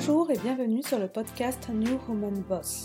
Bonjour 0.00 0.30
et 0.30 0.38
bienvenue 0.38 0.80
sur 0.84 1.00
le 1.00 1.08
podcast 1.08 1.68
New 1.70 1.98
Woman 2.08 2.40
Boss. 2.48 2.84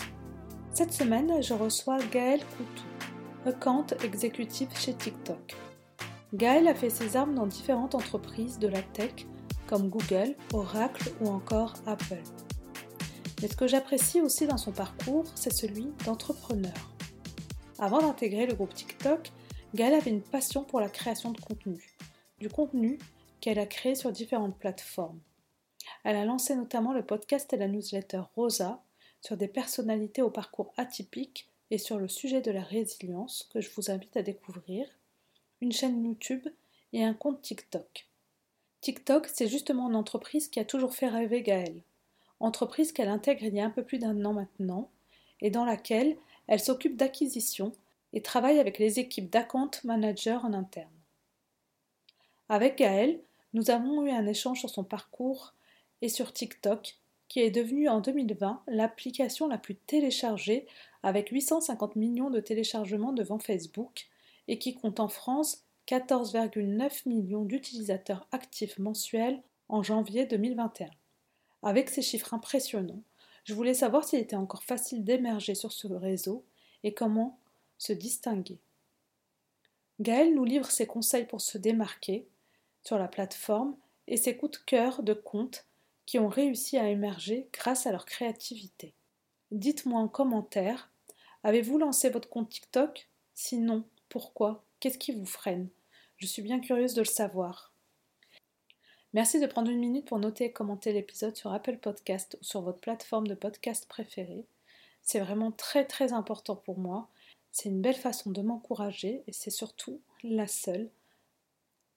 Cette 0.73 0.91
semaine, 0.91 1.43
je 1.43 1.53
reçois 1.53 1.99
Gaël 2.11 2.39
Coutou, 2.57 2.83
account 3.45 3.85
exécutif 4.04 4.68
chez 4.76 4.96
TikTok. 4.96 5.55
Gaël 6.34 6.68
a 6.68 6.73
fait 6.73 6.89
ses 6.89 7.15
armes 7.15 7.36
dans 7.36 7.46
différentes 7.46 7.94
entreprises 7.94 8.57
de 8.57 8.68
la 8.68 8.81
tech 8.81 9.28
comme 9.68 9.89
Google, 9.89 10.36
Oracle 10.54 11.12
ou 11.21 11.28
encore 11.28 11.76
Apple. 11.86 12.23
Mais 13.44 13.48
ce 13.48 13.56
que 13.56 13.68
j'apprécie 13.68 14.20
aussi 14.20 14.48
dans 14.48 14.58
son 14.58 14.72
parcours, 14.72 15.26
c'est 15.36 15.54
celui 15.54 15.90
d'entrepreneur. 16.05 16.73
Avant 17.77 18.00
d'intégrer 18.00 18.48
le 18.48 18.55
groupe 18.55 18.73
TikTok, 18.73 19.32
Gaël 19.75 19.93
avait 19.93 20.09
une 20.09 20.23
passion 20.23 20.64
pour 20.64 20.80
la 20.80 20.89
création 20.89 21.32
de 21.32 21.39
contenu. 21.39 21.95
Du 22.39 22.50
contenu 22.50 22.98
qu'elle 23.39 23.59
a 23.59 23.68
créé 23.68 23.93
sur 23.93 24.11
différentes 24.11 24.57
plateformes. 24.57 25.20
Elle 26.04 26.15
a 26.15 26.25
lancé 26.25 26.55
notamment 26.55 26.93
le 26.93 27.05
podcast 27.05 27.52
et 27.54 27.57
la 27.57 27.68
newsletter 27.68 28.21
Rosa 28.36 28.84
sur 29.21 29.38
des 29.38 29.48
personnalités 29.48 30.21
au 30.21 30.30
parcours 30.30 30.73
atypique 30.77 31.48
et 31.71 31.77
sur 31.77 31.98
le 31.98 32.07
sujet 32.07 32.41
de 32.41 32.52
la 32.52 32.62
résilience 32.62 33.49
que 33.53 33.62
je 33.62 33.70
vous 33.76 33.90
invite 33.90 34.17
à 34.17 34.21
découvrir, 34.21 34.85
une 35.62 35.71
chaîne 35.71 36.04
YouTube 36.04 36.48
et 36.91 37.04
un 37.04 37.13
compte 37.13 37.41
TikTok. 37.41 38.07
TikTok, 38.81 39.27
c'est 39.27 39.48
justement 39.48 39.90
une 39.90 39.95
entreprise 39.95 40.49
qui 40.49 40.59
a 40.59 40.66
toujours 40.66 40.93
fait 40.93 41.07
rêver 41.07 41.41
Gaëlle. 41.41 41.81
Entreprise 42.40 42.91
qu'elle 42.91 43.07
intègre 43.07 43.43
il 43.43 43.55
y 43.55 43.62
a 43.62 43.65
un 43.65 43.70
peu 43.70 43.84
plus 43.84 43.98
d'un 43.98 44.26
an 44.26 44.34
maintenant 44.34 44.90
et 45.41 45.49
dans 45.49 45.65
laquelle 45.65 46.18
elle 46.48 46.59
s'occupe 46.59 46.98
d'acquisition 46.98 47.71
et 48.12 48.21
travaille 48.21 48.59
avec 48.59 48.77
les 48.79 48.99
équipes 48.99 49.29
d'account 49.29 49.71
manager 49.84 50.43
en 50.45 50.54
interne. 50.54 50.91
Avec 52.49 52.77
Gaëlle, 52.77 53.20
nous 53.54 53.71
avons 53.71 54.05
eu 54.05 54.12
un 54.12 54.27
échange 54.27 54.59
sur 54.59 54.70
son 54.70 54.84
parcours 54.84 55.54
et 56.03 56.09
sur 56.09 56.34
TikTok, 56.34 56.98
qui 57.30 57.39
est 57.39 57.49
devenu 57.49 57.88
en 57.88 58.02
2020 58.02 58.63
l'application 58.67 59.48
la 59.48 59.57
plus 59.57 59.75
téléchargée 59.75 60.68
avec 61.01 61.29
850 61.29 61.96
millions 61.96 62.29
de 62.29 62.41
téléchargements 62.41 63.13
devant 63.13 63.40
Facebook 63.40 64.09
et 64.50 64.59
qui 64.59 64.76
compte 64.76 65.00
en 65.00 65.08
France 65.08 65.64
14,9 65.88 67.08
millions 67.08 67.46
d'utilisateurs 67.46 68.28
actifs 68.34 68.78
mensuels 68.80 69.42
en 69.70 69.81
janvier 69.81 70.26
2021. 70.26 70.90
Avec 71.64 71.90
ces 71.90 72.02
chiffres 72.02 72.34
impressionnants, 72.34 73.02
je 73.46 73.54
voulais 73.54 73.74
savoir 73.74 74.04
s'il 74.04 74.20
était 74.20 74.36
encore 74.36 74.64
facile 74.64 75.06
d'émerger 75.06 75.56
sur 75.56 75.72
ce 75.72 75.88
réseau 75.88 76.44
et 76.84 76.94
comment 76.94 77.40
se 77.78 77.94
distinguer. 77.94 78.59
Gaël 80.02 80.36
nous 80.36 80.44
livre 80.44 80.70
ses 80.70 80.86
conseils 80.86 81.28
pour 81.28 81.40
se 81.40 81.58
démarquer, 81.58 82.28
sur 82.84 82.98
la 82.98 83.08
plateforme 83.08 83.78
et 84.08 84.18
ses 84.18 84.36
coups 84.36 84.59
de 84.59 84.66
cœur 84.66 85.02
de 85.02 85.14
compte 85.14 85.66
qui 86.06 86.20
ont 86.20 86.28
réussi 86.28 86.78
à 86.78 86.90
émerger 86.90 87.48
grâce 87.54 87.88
à 87.88 87.92
leur 87.92 88.06
créativité. 88.06 88.94
Dites-moi 89.52 90.00
en 90.00 90.08
commentaire, 90.08 90.92
avez-vous 91.44 91.78
lancé 91.78 92.09
votre 92.09 92.30
compte 92.30 92.50
TikTok? 92.50 93.09
Sinon, 93.36 93.86
pourquoi? 94.09 94.64
Qu'est-ce 94.80 94.98
qui 94.98 95.12
vous 95.12 95.26
freine? 95.26 95.70
Je 96.18 96.28
suis 96.28 96.42
bien 96.42 96.59
curieuse 96.59 96.94
de 96.94 97.02
le 97.02 97.06
savoir. 97.06 97.74
Merci 99.14 99.40
de 99.40 99.48
prendre 99.48 99.70
une 99.70 99.80
minute 99.80 100.08
pour 100.08 100.20
noter 100.20 100.46
et 100.46 100.52
commenter 100.52 100.92
l'épisode 100.92 101.36
sur 101.36 101.54
Apple 101.54 101.78
Podcast 101.78 102.38
ou 102.42 102.44
sur 102.44 102.62
votre 102.62 102.80
plateforme 102.80 103.28
de 103.28 103.36
podcast 103.36 103.88
préférée. 103.88 104.46
C'est 105.04 105.20
vraiment 105.20 105.52
très 105.52 105.86
très 105.86 106.14
important 106.14 106.56
pour 106.56 106.80
moi. 106.80 107.09
C'est 107.52 107.70
une 107.70 107.81
belle 107.81 107.96
façon 107.96 108.31
de 108.31 108.42
m'encourager 108.42 109.24
et 109.28 109.31
c'est 109.31 109.52
surtout 109.52 110.02
la 110.24 110.48
seule 110.48 110.90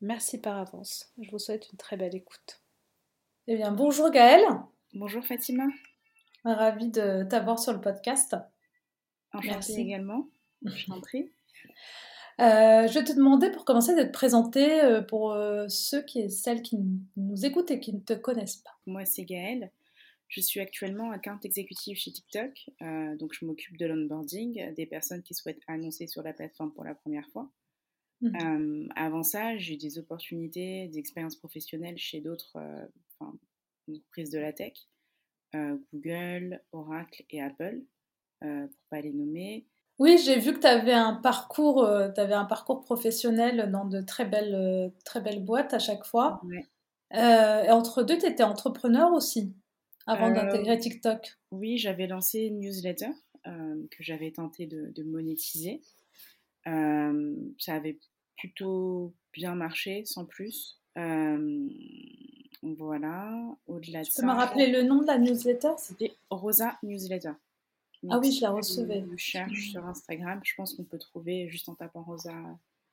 Merci 0.02 0.38
par 0.38 0.58
avance. 0.58 1.10
Je 1.18 1.30
vous 1.30 1.38
souhaite 1.38 1.70
une 1.72 1.78
très 1.78 1.96
belle 1.96 2.14
écoute. 2.14 2.60
Eh 3.48 3.54
bien, 3.54 3.70
bonjour 3.70 4.10
Gaëlle. 4.10 4.44
Bonjour 4.92 5.24
Fatima. 5.24 5.68
Ravie 6.42 6.90
de 6.90 7.22
t'avoir 7.30 7.60
sur 7.60 7.72
le 7.72 7.80
podcast. 7.80 8.34
Merci 9.40 9.82
également. 9.82 10.28
Je 10.64 10.86
t'en 10.86 11.00
prie. 11.00 11.30
Euh, 12.40 12.88
je 12.88 12.94
vais 12.98 13.04
te 13.04 13.12
demander 13.12 13.52
pour 13.52 13.64
commencer 13.64 13.94
de 13.94 14.02
te 14.02 14.10
présenter 14.10 14.82
euh, 14.82 15.00
pour 15.00 15.30
euh, 15.30 15.66
ceux 15.68 16.02
qui 16.02 16.22
et 16.22 16.28
celles 16.28 16.60
qui 16.60 16.76
nous 17.16 17.46
écoutent 17.46 17.70
et 17.70 17.78
qui 17.78 17.92
ne 17.92 18.00
te 18.00 18.14
connaissent 18.14 18.56
pas. 18.56 18.76
Moi, 18.84 19.04
c'est 19.04 19.24
Gaëlle. 19.24 19.70
Je 20.26 20.40
suis 20.40 20.58
actuellement 20.58 21.12
account 21.12 21.38
exécutive 21.44 21.96
chez 21.96 22.10
TikTok. 22.10 22.70
donc, 23.16 23.32
je 23.32 23.44
m'occupe 23.44 23.76
de 23.76 23.86
l'onboarding 23.86 24.74
des 24.74 24.86
personnes 24.86 25.22
qui 25.22 25.34
souhaitent 25.34 25.62
annoncer 25.68 26.08
sur 26.08 26.24
la 26.24 26.32
plateforme 26.32 26.72
pour 26.72 26.82
la 26.82 26.96
première 26.96 27.28
fois. 27.28 27.48
Mmh. 28.22 28.88
avant 28.96 29.22
ça, 29.22 29.56
j'ai 29.58 29.74
eu 29.74 29.76
des 29.76 29.98
opportunités, 29.98 30.88
des 30.88 30.98
expériences 30.98 31.36
professionnelles 31.36 31.98
chez 31.98 32.20
d'autres 32.20 32.58
entreprises 33.20 34.30
de 34.30 34.38
la 34.38 34.52
tech, 34.52 34.74
Google, 35.54 36.62
Oracle 36.72 37.24
et 37.30 37.42
Apple, 37.42 37.82
pour 38.40 38.84
pas 38.90 39.00
les 39.00 39.12
nommer. 39.12 39.66
Oui, 39.98 40.18
j'ai 40.18 40.38
vu 40.38 40.52
que 40.52 40.58
tu 40.60 40.66
avais 40.66 40.92
un 40.92 41.14
parcours, 41.14 41.84
avais 41.84 42.34
un 42.34 42.44
parcours 42.44 42.82
professionnel 42.82 43.70
dans 43.70 43.86
de 43.86 44.02
très 44.02 44.26
belles, 44.26 44.92
très 45.04 45.20
belles 45.20 45.44
boîtes 45.44 45.72
à 45.72 45.78
chaque 45.78 46.04
fois. 46.04 46.42
et 47.12 47.70
entre 47.70 48.02
deux, 48.02 48.18
tu 48.18 48.26
étais 48.26 48.42
entrepreneur 48.42 49.12
aussi, 49.12 49.54
avant 50.06 50.30
d'intégrer 50.30 50.78
TikTok. 50.78 51.38
Oui, 51.50 51.78
j'avais 51.78 52.06
lancé 52.06 52.40
une 52.40 52.60
newsletter 52.60 53.10
que 53.44 54.02
j'avais 54.02 54.32
tenté 54.32 54.66
de 54.66 55.02
monétiser 55.04 55.80
ça 57.58 57.74
avait 57.74 57.98
plutôt 58.36 59.14
bien 59.32 59.54
marché, 59.54 60.04
sans 60.04 60.24
plus. 60.24 60.80
Voilà. 62.74 63.32
Au-delà 63.66 64.00
de 64.02 64.06
ça. 64.06 64.22
Tu 64.22 64.26
me 64.26 64.32
rappeler 64.32 64.70
le 64.70 64.82
nom 64.82 65.02
de 65.02 65.06
la 65.06 65.18
newsletter 65.18 65.72
C'était 65.78 66.12
Rosa 66.30 66.76
Newsletter. 66.82 67.32
ah 68.10 68.18
oui, 68.18 68.32
je 68.32 68.42
la 68.42 68.50
recevais. 68.50 69.04
Je 69.12 69.16
cherche 69.16 69.70
sur 69.70 69.84
Instagram. 69.86 70.40
Je 70.44 70.54
pense 70.54 70.74
qu'on 70.74 70.84
peut 70.84 70.98
trouver 70.98 71.48
juste 71.48 71.68
en 71.68 71.74
tapant 71.74 72.02
Rosa. 72.02 72.34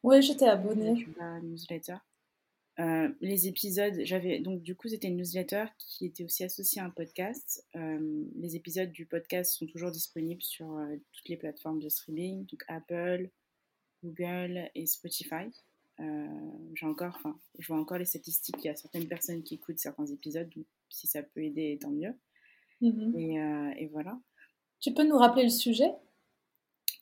Oui, 0.03 0.21
j'étais 0.21 0.47
abonnée. 0.47 1.07
La 1.17 1.39
newsletter. 1.41 1.95
les 3.21 3.47
épisodes, 3.47 3.99
j'avais 4.03 4.39
donc 4.39 4.61
du 4.63 4.75
coup 4.75 4.87
c'était 4.87 5.07
une 5.07 5.17
newsletter 5.17 5.65
qui 5.77 6.05
était 6.07 6.23
aussi 6.23 6.43
associée 6.43 6.81
à 6.81 6.85
un 6.85 6.89
podcast. 6.89 7.65
les 7.75 8.55
épisodes 8.55 8.91
du 8.91 9.05
podcast 9.05 9.53
sont 9.53 9.67
toujours 9.67 9.91
disponibles 9.91 10.41
sur 10.41 10.67
toutes 11.11 11.29
les 11.29 11.37
plateformes 11.37 11.79
de 11.79 11.89
streaming, 11.89 12.45
donc 12.47 12.63
Apple, 12.67 13.29
Google 14.03 14.69
et 14.75 14.85
Spotify. 14.85 15.49
Euh, 15.99 16.27
j'ai 16.73 16.85
encore, 16.85 17.13
enfin, 17.15 17.39
je 17.59 17.67
vois 17.67 17.79
encore 17.79 17.97
les 17.97 18.05
statistiques. 18.05 18.55
Il 18.63 18.67
y 18.67 18.69
a 18.69 18.75
certaines 18.75 19.07
personnes 19.07 19.43
qui 19.43 19.55
écoutent 19.55 19.79
certains 19.79 20.05
épisodes, 20.05 20.49
donc 20.55 20.65
si 20.89 21.07
ça 21.07 21.23
peut 21.23 21.43
aider, 21.43 21.77
tant 21.79 21.91
mieux. 21.91 22.13
Mhm. 22.81 23.15
Euh, 23.15 23.73
et, 23.77 23.87
voilà. 23.87 24.19
Tu 24.79 24.93
peux 24.93 25.03
nous 25.03 25.17
rappeler 25.17 25.43
le 25.43 25.49
sujet? 25.49 25.91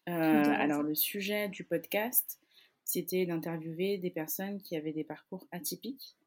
Euh, 0.10 0.12
Alors, 0.12 0.84
le 0.84 0.96
sujet 0.96 1.50
du 1.50 1.64
podcast, 1.64 2.40
c'était 2.84 3.26
d'interviewer 3.26 3.98
des 3.98 4.10
personnes 4.10 4.62
qui 4.62 4.76
avaient 4.76 4.94
des 4.94 5.04
parcours 5.04 5.48
atypiques 5.52 6.18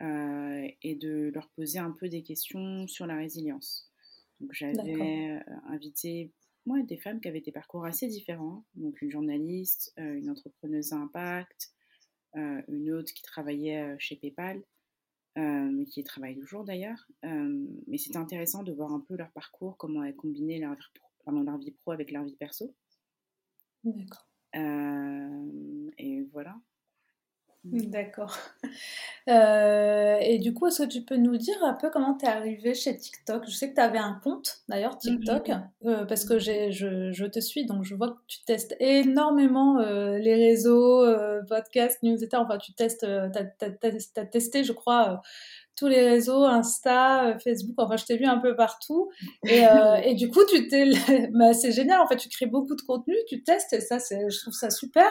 et 0.00 0.94
de 0.94 1.32
leur 1.34 1.48
poser 1.48 1.80
un 1.80 1.90
peu 1.90 2.08
des 2.08 2.22
questions 2.22 2.86
sur 2.86 3.06
la 3.06 3.16
résilience. 3.16 3.90
Donc, 4.40 4.52
j'avais 4.52 5.40
invité 5.66 6.30
des 6.76 6.96
femmes 6.96 7.20
qui 7.20 7.28
avaient 7.28 7.40
des 7.40 7.52
parcours 7.52 7.84
assez 7.84 8.06
différents. 8.08 8.64
Donc 8.74 9.00
une 9.02 9.10
journaliste, 9.10 9.92
euh, 9.98 10.18
une 10.18 10.30
entrepreneuse 10.30 10.92
à 10.92 10.96
impact, 10.96 11.70
une 12.34 12.92
autre 12.92 13.12
qui 13.12 13.22
travaillait 13.22 13.82
euh, 13.82 13.96
chez 13.98 14.16
PayPal, 14.16 14.62
mais 15.36 15.84
qui 15.84 16.02
travaille 16.02 16.36
toujours 16.36 16.64
d'ailleurs. 16.64 17.06
mais 17.22 17.98
c'était 17.98 18.18
intéressant 18.18 18.64
de 18.64 18.72
voir 18.72 18.92
un 18.92 19.00
peu 19.00 19.16
leur 19.16 19.30
parcours, 19.30 19.76
comment 19.76 20.02
elles 20.02 20.16
combinaient 20.16 20.58
leur, 20.58 20.74
leur 21.26 21.58
vie 21.58 21.70
pro 21.70 21.92
avec 21.92 22.10
leur 22.10 22.24
vie 22.24 22.36
perso. 22.36 22.74
D'accord. 23.84 24.28
et 24.54 26.22
voilà. 26.32 26.60
D'accord. 27.72 28.36
Euh, 29.28 30.16
et 30.22 30.38
du 30.38 30.54
coup, 30.54 30.68
est-ce 30.68 30.84
que 30.84 30.88
tu 30.88 31.02
peux 31.02 31.18
nous 31.18 31.36
dire 31.36 31.62
un 31.62 31.74
peu 31.74 31.90
comment 31.90 32.16
tu 32.16 32.24
es 32.24 32.28
arrivée 32.30 32.72
chez 32.72 32.96
TikTok? 32.96 33.44
Je 33.46 33.54
sais 33.54 33.68
que 33.68 33.74
tu 33.74 33.80
avais 33.82 33.98
un 33.98 34.18
compte, 34.24 34.62
d'ailleurs, 34.70 34.96
TikTok, 34.96 35.48
mhm. 35.48 35.68
euh, 35.84 36.04
parce 36.06 36.24
que 36.24 36.38
je, 36.38 36.70
je, 36.70 37.26
te 37.26 37.38
suis, 37.38 37.66
donc 37.66 37.84
je 37.84 37.94
vois 37.94 38.08
que 38.08 38.18
tu 38.26 38.42
testes 38.46 38.74
énormément 38.80 39.80
euh, 39.80 40.16
les 40.16 40.34
réseaux, 40.34 41.04
podcasts, 41.46 42.02
newsletters, 42.02 42.38
enfin, 42.38 42.56
tu 42.56 42.72
testes, 42.72 43.06
tu 43.06 44.18
as, 44.18 44.24
testé, 44.24 44.64
je 44.64 44.72
crois, 44.72 45.20
tous 45.76 45.88
les 45.88 46.08
réseaux, 46.08 46.44
Insta, 46.44 47.36
Facebook, 47.44 47.74
enfin, 47.76 47.98
je 47.98 48.06
t'ai 48.06 48.16
vu 48.16 48.24
un 48.24 48.38
peu 48.38 48.56
partout. 48.56 49.10
Et, 49.44 49.60
et 50.04 50.14
du 50.14 50.30
coup, 50.30 50.40
tu 50.48 50.68
t'es... 50.68 50.88
Bah, 51.32 51.52
c'est 51.52 51.72
génial, 51.72 52.00
en 52.00 52.06
fait, 52.06 52.16
tu 52.16 52.30
crées 52.30 52.46
beaucoup 52.46 52.76
de 52.76 52.82
contenu, 52.82 53.14
tu 53.28 53.42
testes, 53.42 53.74
et 53.74 53.82
ça, 53.82 53.98
je 53.98 54.40
trouve 54.40 54.54
ça 54.54 54.70
super. 54.70 55.10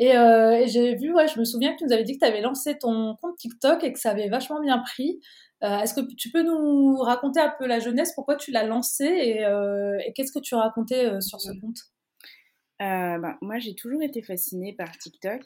Euh, 0.00 0.52
et, 0.52 0.68
j'ai 0.68 0.94
vu, 0.94 1.12
ouais, 1.14 1.28
je 1.28 1.38
me 1.38 1.44
souviens 1.44 1.72
que 1.72 1.78
tu 1.78 1.84
nous 1.84 1.92
avais 1.92 2.04
dit 2.04 2.14
que 2.14 2.24
tu 2.24 2.30
avais 2.30 2.40
lancé 2.40 2.78
ton 2.78 3.16
compte 3.16 3.36
TikTok 3.36 3.84
et 3.84 3.92
que 3.92 3.98
ça 3.98 4.10
avait 4.10 4.28
vachement 4.28 4.60
bien 4.60 4.78
pris. 4.78 5.20
Euh, 5.62 5.78
est-ce 5.80 5.92
que 5.94 6.00
tu 6.14 6.30
peux 6.30 6.42
nous 6.42 6.96
raconter 6.96 7.40
un 7.40 7.52
peu 7.58 7.66
la 7.66 7.80
jeunesse, 7.80 8.12
pourquoi 8.14 8.36
tu 8.36 8.50
l'as 8.50 8.64
lancé 8.64 9.04
et, 9.04 9.44
euh, 9.44 9.98
qu'est-ce 10.14 10.32
que 10.32 10.38
tu 10.38 10.54
racontais 10.54 11.20
sur 11.20 11.40
ce 11.40 11.52
compte? 11.60 11.78
Bah, 12.78 13.36
moi, 13.42 13.58
j'ai 13.58 13.74
toujours 13.74 14.02
été 14.02 14.22
fascinée 14.22 14.72
par 14.72 14.96
TikTok. 14.96 15.42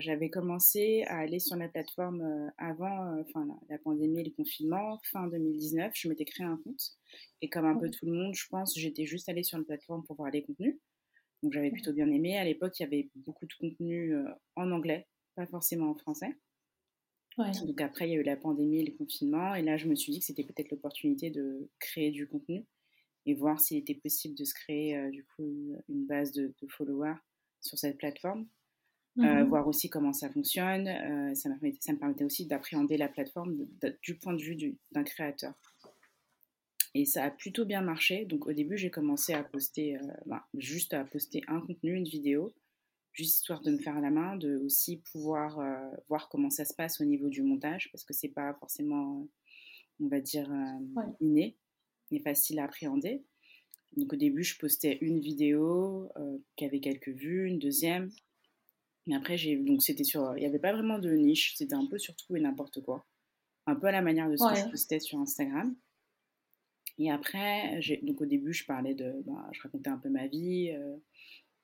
J'avais 0.00 0.30
commencé 0.30 1.04
à 1.06 1.18
aller 1.18 1.38
sur 1.38 1.56
la 1.56 1.68
plateforme 1.68 2.50
avant 2.58 3.20
enfin, 3.20 3.46
la, 3.68 3.78
pandémie 3.78 4.20
et 4.20 4.24
le 4.24 4.32
confinement, 4.32 4.98
fin 5.04 5.28
2019. 5.28 5.92
Je 5.94 6.08
m'étais 6.08 6.24
créé 6.24 6.44
un 6.44 6.58
compte. 6.64 6.82
Et 7.40 7.48
comme 7.48 7.66
un 7.66 7.76
peu 7.76 7.88
tout 7.88 8.06
le 8.06 8.12
monde, 8.12 8.34
je 8.34 8.46
pense, 8.50 8.76
j'étais 8.76 9.06
juste 9.06 9.28
allée 9.28 9.44
sur 9.44 9.58
la 9.58 9.64
plateforme 9.64 10.02
pour 10.04 10.16
voir 10.16 10.32
les 10.32 10.42
contenus. 10.42 10.76
Donc, 11.42 11.52
j'avais 11.52 11.70
plutôt 11.70 11.92
bien 11.92 12.10
aimé. 12.10 12.36
À 12.36 12.44
l'époque, 12.44 12.78
il 12.78 12.82
y 12.82 12.86
avait 12.86 13.10
beaucoup 13.14 13.46
de 13.46 13.54
contenu 13.60 14.14
en 14.56 14.70
anglais, 14.70 15.06
pas 15.34 15.46
forcément 15.46 15.90
en 15.90 15.94
français. 15.94 16.36
Donc, 17.36 17.80
après, 17.80 18.08
il 18.08 18.12
y 18.12 18.16
a 18.16 18.20
eu 18.20 18.22
la 18.22 18.36
pandémie 18.36 18.80
et 18.80 18.86
le 18.86 18.96
confinement. 18.96 19.54
Et 19.54 19.62
là, 19.62 19.76
je 19.76 19.86
me 19.86 19.94
suis 19.94 20.12
dit 20.12 20.20
que 20.20 20.24
c'était 20.24 20.44
peut-être 20.44 20.70
l'opportunité 20.70 21.30
de 21.30 21.68
créer 21.78 22.10
du 22.10 22.26
contenu 22.26 22.64
et 23.26 23.34
voir 23.34 23.60
s'il 23.60 23.76
était 23.76 23.94
possible 23.94 24.34
de 24.36 24.44
se 24.44 24.54
créer 24.54 24.96
euh, 24.96 25.10
du 25.10 25.24
coup 25.24 25.42
une, 25.88 26.06
base 26.06 26.32
de, 26.32 26.54
followers 26.68 27.18
sur 27.60 27.78
cette 27.78 27.98
plateforme. 27.98 28.46
Euh, 29.18 29.22
mmh 29.22 29.48
voir 29.48 29.66
aussi 29.66 29.88
comment 29.88 30.12
ça 30.12 30.28
fonctionne. 30.28 30.88
Euh, 30.88 31.34
ça, 31.34 31.48
me 31.48 31.54
permettait, 31.54 31.78
ça, 31.80 31.92
me 31.94 31.98
permettait, 31.98 32.24
aussi 32.24 32.46
d'appréhender 32.46 32.98
la 32.98 33.08
plateforme 33.08 33.56
du 34.02 34.18
point 34.18 34.34
de 34.34 34.42
vue 34.42 34.76
d'un 34.92 35.04
créateur. 35.04 35.54
Et 36.96 37.04
ça 37.04 37.24
a 37.24 37.30
plutôt 37.30 37.64
bien 37.64 37.82
marché. 37.82 38.24
Donc 38.24 38.46
au 38.46 38.52
début, 38.52 38.76
j'ai 38.76 38.90
commencé 38.90 39.32
à 39.32 39.42
poster, 39.42 39.98
bah, 40.26 40.46
juste 40.54 40.94
à 40.94 41.04
poster 41.04 41.42
un 41.48 41.60
contenu, 41.60 41.94
une 41.94 42.08
vidéo, 42.08 42.54
juste 43.12 43.36
histoire 43.36 43.60
de 43.62 43.72
me 43.72 43.78
faire 43.78 44.00
la 44.00 44.10
main, 44.10 44.36
de 44.36 44.56
aussi 44.58 45.02
pouvoir 45.12 45.60
voir 46.08 46.28
comment 46.28 46.50
ça 46.50 46.64
se 46.64 46.74
passe 46.74 47.00
au 47.00 47.04
niveau 47.04 47.28
du 47.28 47.42
montage, 47.42 47.90
parce 47.92 48.04
que 48.04 48.14
c'est 48.14 48.28
pas 48.28 48.54
forcément, 48.54 49.28
on 50.00 50.08
va 50.08 50.20
dire, 50.20 50.50
inné 51.20 51.56
est 52.14 52.20
facile 52.20 52.58
à 52.58 52.64
appréhender. 52.64 53.24
Donc 53.96 54.12
au 54.12 54.16
début, 54.16 54.44
je 54.44 54.58
postais 54.58 54.98
une 55.00 55.20
vidéo 55.20 56.08
euh, 56.16 56.38
qui 56.56 56.64
avait 56.64 56.80
quelques 56.80 57.08
vues, 57.08 57.48
une 57.48 57.58
deuxième. 57.58 58.10
Mais 59.06 59.16
après, 59.16 59.36
j'ai 59.36 59.56
donc 59.56 59.82
c'était 59.82 60.04
sur, 60.04 60.36
il 60.36 60.40
n'y 60.40 60.46
avait 60.46 60.58
pas 60.58 60.72
vraiment 60.72 60.98
de 60.98 61.12
niche, 61.12 61.54
c'était 61.56 61.74
un 61.74 61.86
peu 61.86 61.98
sur 61.98 62.14
tout 62.16 62.36
et 62.36 62.40
n'importe 62.40 62.82
quoi, 62.82 63.06
un 63.66 63.76
peu 63.76 63.86
à 63.86 63.92
la 63.92 64.02
manière 64.02 64.28
de 64.28 64.36
ce 64.36 64.48
que 64.48 64.60
je 64.60 64.70
postais 64.70 65.00
sur 65.00 65.18
Instagram. 65.18 65.74
Et 66.98 67.10
après, 67.10 67.80
donc 68.02 68.20
au 68.20 68.26
début, 68.26 68.52
je 68.52 68.64
parlais 68.64 68.94
de, 68.94 69.14
bah, 69.26 69.48
je 69.52 69.60
racontais 69.62 69.90
un 69.90 69.98
peu 69.98 70.08
ma 70.08 70.26
vie. 70.26 70.70
Euh, 70.70 70.96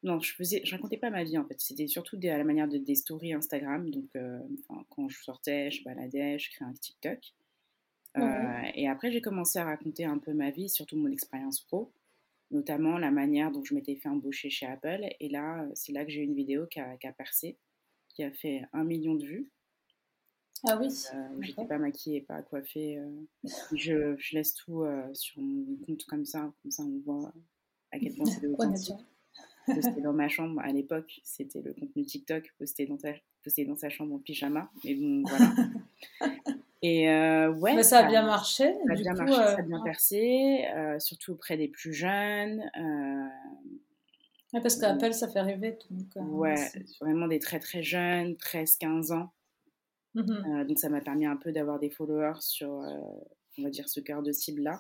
non, 0.03 0.21
je 0.21 0.35
faisais, 0.35 0.63
je 0.65 0.73
racontais 0.73 0.97
pas 0.97 1.11
ma 1.11 1.25
vie 1.25 1.39
en 1.39 1.47
fait. 1.47 1.61
C'était 1.61 1.87
surtout 1.87 2.19
à 2.23 2.37
la 2.37 2.45
manière 2.45 2.69
de 2.69 2.79
des 2.79 2.95
stories 2.95 3.33
Instagram. 3.33 3.91
Donc, 3.91 4.09
euh, 4.17 4.41
quand 4.91 5.09
je 5.09 5.23
sortais, 5.23 5.71
je 5.71 5.85
baladais, 5.85 6.39
je 6.39 6.51
créais 6.51 6.69
un 6.69 6.73
TikTok. 6.73 7.19
Euh, 8.19 8.63
et 8.75 8.89
après, 8.89 9.11
j'ai 9.11 9.23
commencé 9.23 9.59
à 9.59 9.65
raconter 9.65 10.05
un 10.05 10.19
peu 10.19 10.35
ma 10.35 10.51
vie, 10.51 10.69
surtout 10.69 10.97
mon 10.97 11.11
expérience 11.11 11.61
pro, 11.61 11.93
notamment 12.51 12.99
la 12.99 13.11
manière 13.11 13.51
dont 13.51 13.65
je 13.65 13.75
m'étais 13.75 13.97
fait 13.97 14.09
embaucher 14.09 14.51
chez 14.51 14.67
Apple. 14.67 15.07
Et 15.21 15.29
là, 15.29 15.67
c'est 15.75 15.93
là 15.93 16.05
que 16.05 16.11
j'ai 16.11 16.21
eu 16.21 16.25
une 16.25 16.35
vidéo 16.35 16.67
qui 16.67 16.81
a, 16.81 17.13
percé, 17.17 17.57
qui 18.09 18.23
a 18.23 18.31
fait 18.31 18.63
un 18.73 18.85
million 18.85 19.15
de 19.15 19.25
vues. 19.25 19.49
Ah 20.67 20.79
oui. 20.81 20.89
Euh, 21.15 21.29
J'étais 21.41 21.65
pas 21.65 21.79
maquillée, 21.79 22.21
pas 22.21 22.41
coiffée. 22.43 22.99
Euh. 22.99 23.11
je, 23.73 24.15
je, 24.17 24.35
laisse 24.35 24.55
tout 24.55 24.83
euh, 24.83 25.03
sur 25.13 25.41
mon 25.43 25.77
compte 25.85 26.05
comme 26.05 26.25
ça, 26.25 26.53
comme 26.63 26.71
ça 26.71 26.85
on 26.85 27.01
voit 27.05 27.33
à 27.91 27.99
quel 27.99 28.15
point 28.15 28.27
c'est 28.27 28.47
authentique. 28.47 28.95
Posté 29.67 30.01
dans 30.01 30.13
ma 30.13 30.29
chambre 30.29 30.61
à 30.61 30.73
l'époque, 30.73 31.21
c'était 31.23 31.61
le 31.61 31.73
contenu 31.73 32.05
TikTok 32.05 32.53
posté 32.59 32.87
dans, 32.87 32.97
posté 33.45 33.65
dans 33.65 33.77
sa 33.77 33.91
chambre 33.91 34.15
en 34.15 34.19
pyjama. 34.19 34.71
Mais 34.85 34.95
bon, 34.95 35.23
voilà. 35.25 35.53
Et 36.85 37.09
euh, 37.09 37.53
ouais, 37.53 37.77
Mais 37.77 37.85
ça 37.85 38.01
a 38.01 38.09
bien 38.09 38.25
marché. 38.27 38.75
Ça 38.75 38.93
a 38.93 38.97
bien 38.97 39.15
marché, 39.15 39.35
ça 39.35 39.59
a 39.59 39.63
bien 39.63 39.81
percé, 39.83 40.65
euh, 40.75 40.99
surtout 40.99 41.33
auprès 41.33 41.57
des 41.57 41.69
plus 41.69 41.93
jeunes. 41.93 42.61
Ouais, 44.53 44.61
parce 44.61 44.77
qu'Apple, 44.77 45.13
ça 45.13 45.29
fait 45.29 45.41
rêver. 45.41 45.79
Donc, 45.91 46.09
ouais, 46.33 46.57
vraiment 47.01 47.29
des 47.29 47.39
très 47.39 47.61
très 47.61 47.85
jeunes, 47.85 48.33
13-15 48.33 49.13
ans. 49.13 49.33
Mmh 50.15 50.67
donc 50.67 50.79
ça 50.79 50.91
m'a 50.91 51.01
permis 51.01 51.25
un 51.25 51.37
peu 51.37 51.53
d'avoir 51.53 51.79
des 51.79 51.89
followers 51.89 52.41
sur, 52.41 52.69
on 52.69 53.63
va 53.63 53.71
dire, 53.71 53.89
ce 53.89 53.99
cœur 53.99 54.23
de 54.23 54.31
cible-là. 54.31 54.79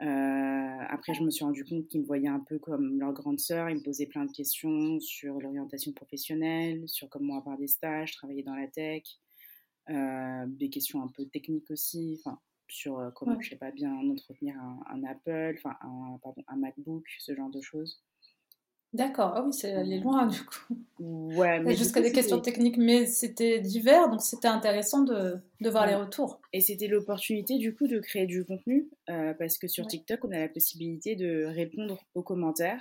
après, 0.00 1.14
je 1.14 1.22
me 1.22 1.30
suis 1.30 1.44
rendu 1.44 1.64
compte 1.64 1.86
qu'ils 1.86 2.00
me 2.00 2.06
voyaient 2.06 2.28
un 2.28 2.40
peu 2.40 2.58
comme 2.58 2.98
leur 2.98 3.12
grande 3.12 3.38
sœur. 3.38 3.70
Ils 3.70 3.76
me 3.76 3.82
posaient 3.82 4.06
plein 4.06 4.24
de 4.24 4.32
questions 4.32 4.98
sur 4.98 5.40
l'orientation 5.40 5.92
professionnelle, 5.92 6.82
sur 6.88 7.08
comment 7.08 7.38
avoir 7.38 7.56
des 7.58 7.68
stages, 7.68 8.16
travailler 8.16 8.42
dans 8.42 8.56
la 8.56 8.66
tech. 8.66 9.04
Euh, 9.90 10.46
des 10.46 10.70
questions 10.70 11.02
un 11.02 11.08
peu 11.08 11.26
techniques 11.26 11.70
aussi, 11.70 12.18
enfin, 12.24 12.40
sur 12.68 12.98
euh, 12.98 13.10
comment, 13.10 13.38
je 13.38 13.50
sais 13.50 13.56
pas, 13.56 13.70
bien 13.70 13.92
entretenir 13.92 14.56
un, 14.86 15.04
Apple, 15.04 15.56
enfin, 15.58 15.76
un, 15.82 16.18
pardon, 16.22 16.42
un 16.48 16.56
MacBook, 16.56 17.04
ce 17.18 17.34
genre 17.34 17.50
de 17.50 17.60
choses. 17.60 18.02
D'accord, 18.94 19.32
ah 19.34 19.42
oui, 19.44 19.52
c'est 19.52 19.72
aller 19.72 19.98
loin 19.98 20.26
du 20.26 20.38
coup. 20.44 20.78
Ouais, 21.00 21.58
mais 21.58 21.74
jusqu'à 21.74 22.00
des 22.00 22.12
questions 22.12 22.40
techniques, 22.40 22.78
mais 22.78 23.06
c'était 23.06 23.58
divers, 23.60 24.08
donc 24.08 24.22
c'était 24.22 24.48
intéressant 24.48 25.02
de, 25.02 25.36
de 25.60 25.70
voir 25.70 25.86
les 25.86 25.96
retours. 25.96 26.40
Et 26.52 26.60
c'était 26.60 26.86
l'opportunité 26.86 27.58
du 27.58 27.74
coup 27.74 27.88
de 27.88 27.98
créer 27.98 28.26
du 28.26 28.44
contenu, 28.44 28.88
euh, 29.10 29.34
parce 29.34 29.58
que 29.58 29.66
sur 29.66 29.86
TikTok, 29.86 30.24
on 30.24 30.30
a 30.30 30.38
la 30.38 30.48
possibilité 30.48 31.16
de 31.16 31.44
répondre 31.44 31.98
aux 32.14 32.22
commentaires 32.22 32.80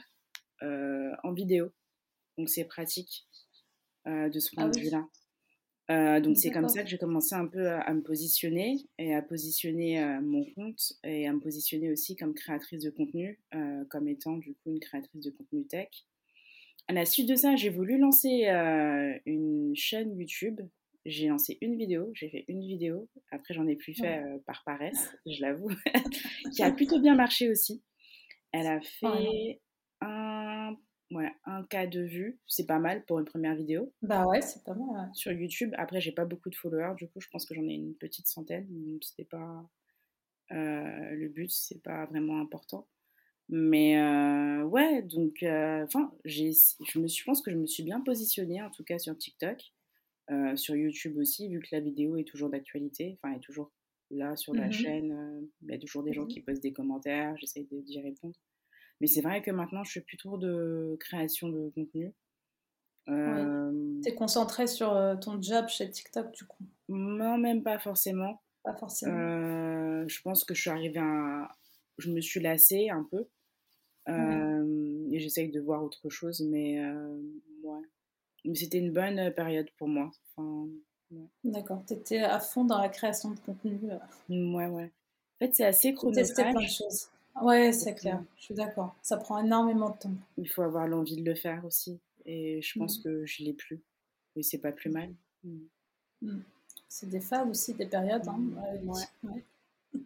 en 0.62 1.34
vidéo. 1.34 1.72
Donc 2.38 2.48
c'est 2.48 2.64
pratique 2.64 3.28
de 4.06 4.40
ce 4.40 4.56
point 4.56 4.66
ah 4.66 4.70
de 4.70 4.80
vue-là. 4.80 5.04
Euh, 5.92 6.22
donc 6.22 6.38
c'est 6.38 6.50
comme 6.50 6.70
ça 6.70 6.84
que 6.84 6.90
j'ai 6.90 6.98
commencé 6.98 7.36
un 7.36 7.46
peu 7.46 7.70
à, 7.70 7.94
me 7.94 8.02
positionner 8.02 8.78
et 8.98 9.14
à 9.14 9.22
positionner 9.22 10.02
euh, 10.02 10.22
mon 10.22 10.46
compte 10.56 10.94
et 11.04 11.28
à 11.28 11.34
me 11.34 11.40
positionner 11.40 11.92
aussi 11.92 12.16
comme 12.16 12.34
créatrice 12.34 12.84
de 12.84 12.90
contenu, 12.90 13.40
euh, 13.54 13.84
comme 13.90 14.08
étant 14.08 14.38
du 14.38 14.54
coup 14.54 14.72
une 14.72 14.80
créatrice 14.80 15.22
de 15.22 15.32
contenu 15.32 15.66
tech. 15.66 15.90
À 16.88 16.94
la 16.94 17.06
suite 17.06 17.30
de 17.30 17.36
ça, 17.36 17.56
j'ai 17.56 17.70
voulu 17.70 17.98
lancer 17.98 18.46
une 19.26 19.74
chaîne 19.74 20.18
YouTube. 20.18 20.60
J'ai 21.06 21.28
lancé 21.28 21.58
une 21.62 21.78
vidéo, 21.78 22.12
j'ai 22.14 22.30
fait 22.30 22.46
une 22.48 22.66
vidéo. 22.66 23.10
Après, 23.32 23.54
j'en 23.54 23.68
ai 23.68 23.76
plus 23.76 23.94
fait 23.94 24.22
par 24.46 24.64
paresse, 24.66 25.14
je 25.26 25.42
l'avoue, 25.42 25.70
qui 26.54 26.62
a 26.62 26.72
plutôt 26.72 27.00
bien 27.00 27.16
marché 27.16 27.50
aussi. 27.50 27.82
Elle 28.52 28.68
a 28.68 28.82
fait 28.82 29.62
un 30.02 30.53
Ouais, 31.12 31.32
un 31.46 31.64
cas 31.64 31.86
de 31.86 32.02
vue, 32.02 32.40
c'est 32.48 32.66
pas 32.66 32.80
mal 32.80 33.06
pour 33.06 33.20
une 33.20 33.26
première 33.26 33.56
vidéo. 33.56 33.94
Bah 34.02 34.26
ouais, 34.26 34.42
c'est 34.42 34.64
pas 34.64 34.74
mal. 34.74 35.10
Sur 35.14 35.32
YouTube, 35.32 35.72
après, 35.78 36.02
j'ai 36.02 36.12
pas 36.12 36.26
beaucoup 36.26 36.50
de 36.50 36.56
followers, 36.56 36.96
du 36.98 37.08
coup, 37.08 37.20
je 37.20 37.28
pense 37.30 37.46
que 37.46 37.54
j'en 37.54 37.68
ai 37.68 37.74
une 37.74 37.94
petite 37.96 38.28
centaine. 38.28 38.68
C'était 39.02 39.26
pas. 39.26 39.70
Euh, 40.52 41.12
le 41.12 41.30
but, 41.30 41.52
c'est 41.52 41.82
pas 41.84 42.06
vraiment 42.06 42.40
important. 42.40 42.88
Mais 43.50 44.00
euh, 44.00 44.64
ouais, 44.64 45.04
donc, 45.04 45.44
euh, 45.44 45.84
enfin, 45.84 46.12
je 46.26 46.46
me 47.00 47.08
suis, 47.08 47.22
je 47.22 47.24
pense 47.26 47.42
que 47.42 47.52
je 47.52 47.58
me 47.58 47.68
suis 47.68 47.84
bien 47.84 48.02
positionnée, 48.02 48.62
en 48.62 48.72
tout 48.72 48.84
cas 48.84 48.98
sur 48.98 49.16
TikTok, 49.18 49.62
sur 50.56 50.76
YouTube 50.76 51.18
aussi, 51.18 51.50
vu 51.50 51.60
que 51.60 51.68
la 51.72 51.80
vidéo 51.80 52.18
est 52.18 52.24
toujours 52.24 52.50
d'actualité, 52.50 53.20
enfin, 53.22 53.36
est 53.36 53.42
toujours 53.42 53.72
là 54.10 54.36
sur 54.36 54.54
la 54.54 54.68
mmh 54.68 54.72
chaîne. 54.72 55.50
Il 55.62 55.70
y 55.70 55.76
a 55.76 55.78
toujours 55.78 56.04
des 56.04 56.14
gens 56.14 56.24
mmh 56.24 56.30
qui 56.30 56.42
posent 56.42 56.62
des 56.62 56.74
commentaires, 56.74 57.36
j'essaie 57.38 57.68
d'y 57.70 58.02
répondre. 58.02 58.36
Mais 59.02 59.08
c'est 59.08 59.22
vrai 59.22 59.42
que 59.42 59.52
maintenant, 59.52 59.84
je 59.84 59.92
fais 59.92 60.02
plutôt 60.02 60.38
de 60.38 60.96
création 61.00 61.50
de 61.50 61.70
contenu. 61.76 62.14
Euh... 63.10 64.00
Tu 64.02 64.10
es 64.10 64.16
concentré 64.16 64.68
sur 64.68 64.94
euh, 64.94 65.16
ton 65.16 65.42
job 65.42 65.68
chez 65.68 65.90
TikTok, 65.90 66.32
du 66.32 66.46
coup? 66.46 66.64
Non, 66.90 67.38
même 67.38 67.64
pas 67.64 67.80
forcément. 67.80 68.42
Pas 68.64 68.76
forcément. 68.76 69.18
Euh, 69.18 70.06
je 70.08 70.22
pense 70.22 70.46
que 70.46 70.54
je 70.54 70.62
suis 70.62 70.70
arrivée 70.70 71.00
à. 71.00 71.50
Je 71.98 72.10
me 72.12 72.22
suis 72.22 72.40
lassée 72.40 72.90
un 72.90 73.04
peu. 73.04 73.28
Euh, 74.10 75.08
et 75.12 75.20
j'essaye 75.20 75.50
de 75.50 75.60
voir 75.60 75.84
autre 75.84 76.10
chose, 76.10 76.42
mais 76.42 76.84
ouais. 77.64 77.82
Mais 78.46 78.56
c'était 78.56 78.80
une 78.80 78.92
bonne 78.92 79.32
période 79.34 79.70
pour 79.78 79.88
moi. 79.88 80.12
Enfin, 80.36 80.68
D'accord, 81.44 81.84
tu 81.88 81.94
étais 81.94 82.20
à 82.20 82.40
fond 82.40 82.66
dans 82.66 82.82
la 82.82 82.90
création 82.90 83.32
de 83.32 83.40
contenu. 83.40 83.80
Ouais, 84.30 84.68
ouais. 84.68 84.92
En 84.92 85.46
fait, 85.46 85.56
c'est 85.56 85.66
assez 85.66 85.94
chronophage. 85.94 86.34
plein 86.34 86.54
de 86.54 86.68
choses. 86.68 87.10
Ouais, 87.42 87.72
c'est 87.72 87.96
clair, 87.96 88.24
je 88.38 88.44
suis 88.44 88.54
d'accord. 88.54 88.96
Ça 89.02 89.18
prend 89.18 89.44
énormément 89.44 89.90
de 89.90 89.98
temps. 89.98 90.14
Il 90.38 90.48
faut 90.48 90.62
avoir 90.62 90.88
l'envie 90.88 91.18
de 91.18 91.24
le 91.24 91.36
faire 91.36 91.66
aussi. 91.66 92.00
Et 92.26 92.62
je 92.62 92.80
pense 92.80 93.00
mmh. 93.00 93.04
que 93.04 93.26
je 93.26 93.44
l'ai 93.44 93.54
plus. 93.54 93.82
Mais 94.36 94.44
c'est 94.44 94.60
pas 94.60 94.72
plus 94.72 94.90
mal. 94.90 95.14
Mmh. 95.44 95.58
Mmh. 96.22 96.40
C'est 96.88 97.10
des 97.10 97.20
phases 97.20 97.50
aussi, 97.50 97.74
des 97.74 97.86
périodes. 97.86 98.28
Hein. 98.28 98.40
Ouais. 99.24 99.44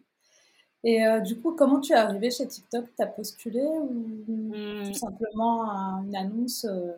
Et 0.84 1.04
euh, 1.04 1.20
du 1.20 1.38
coup, 1.38 1.52
comment 1.52 1.80
tu 1.80 1.92
es 1.92 1.96
arrivé 1.96 2.30
chez 2.30 2.46
TikTok? 2.46 2.86
Tu 2.96 3.02
as 3.02 3.06
postulé 3.06 3.60
ou 3.60 4.52
tout 4.86 4.94
simplement 4.94 5.64
une 6.04 6.14
annonce 6.16 6.64
euh, 6.64 6.92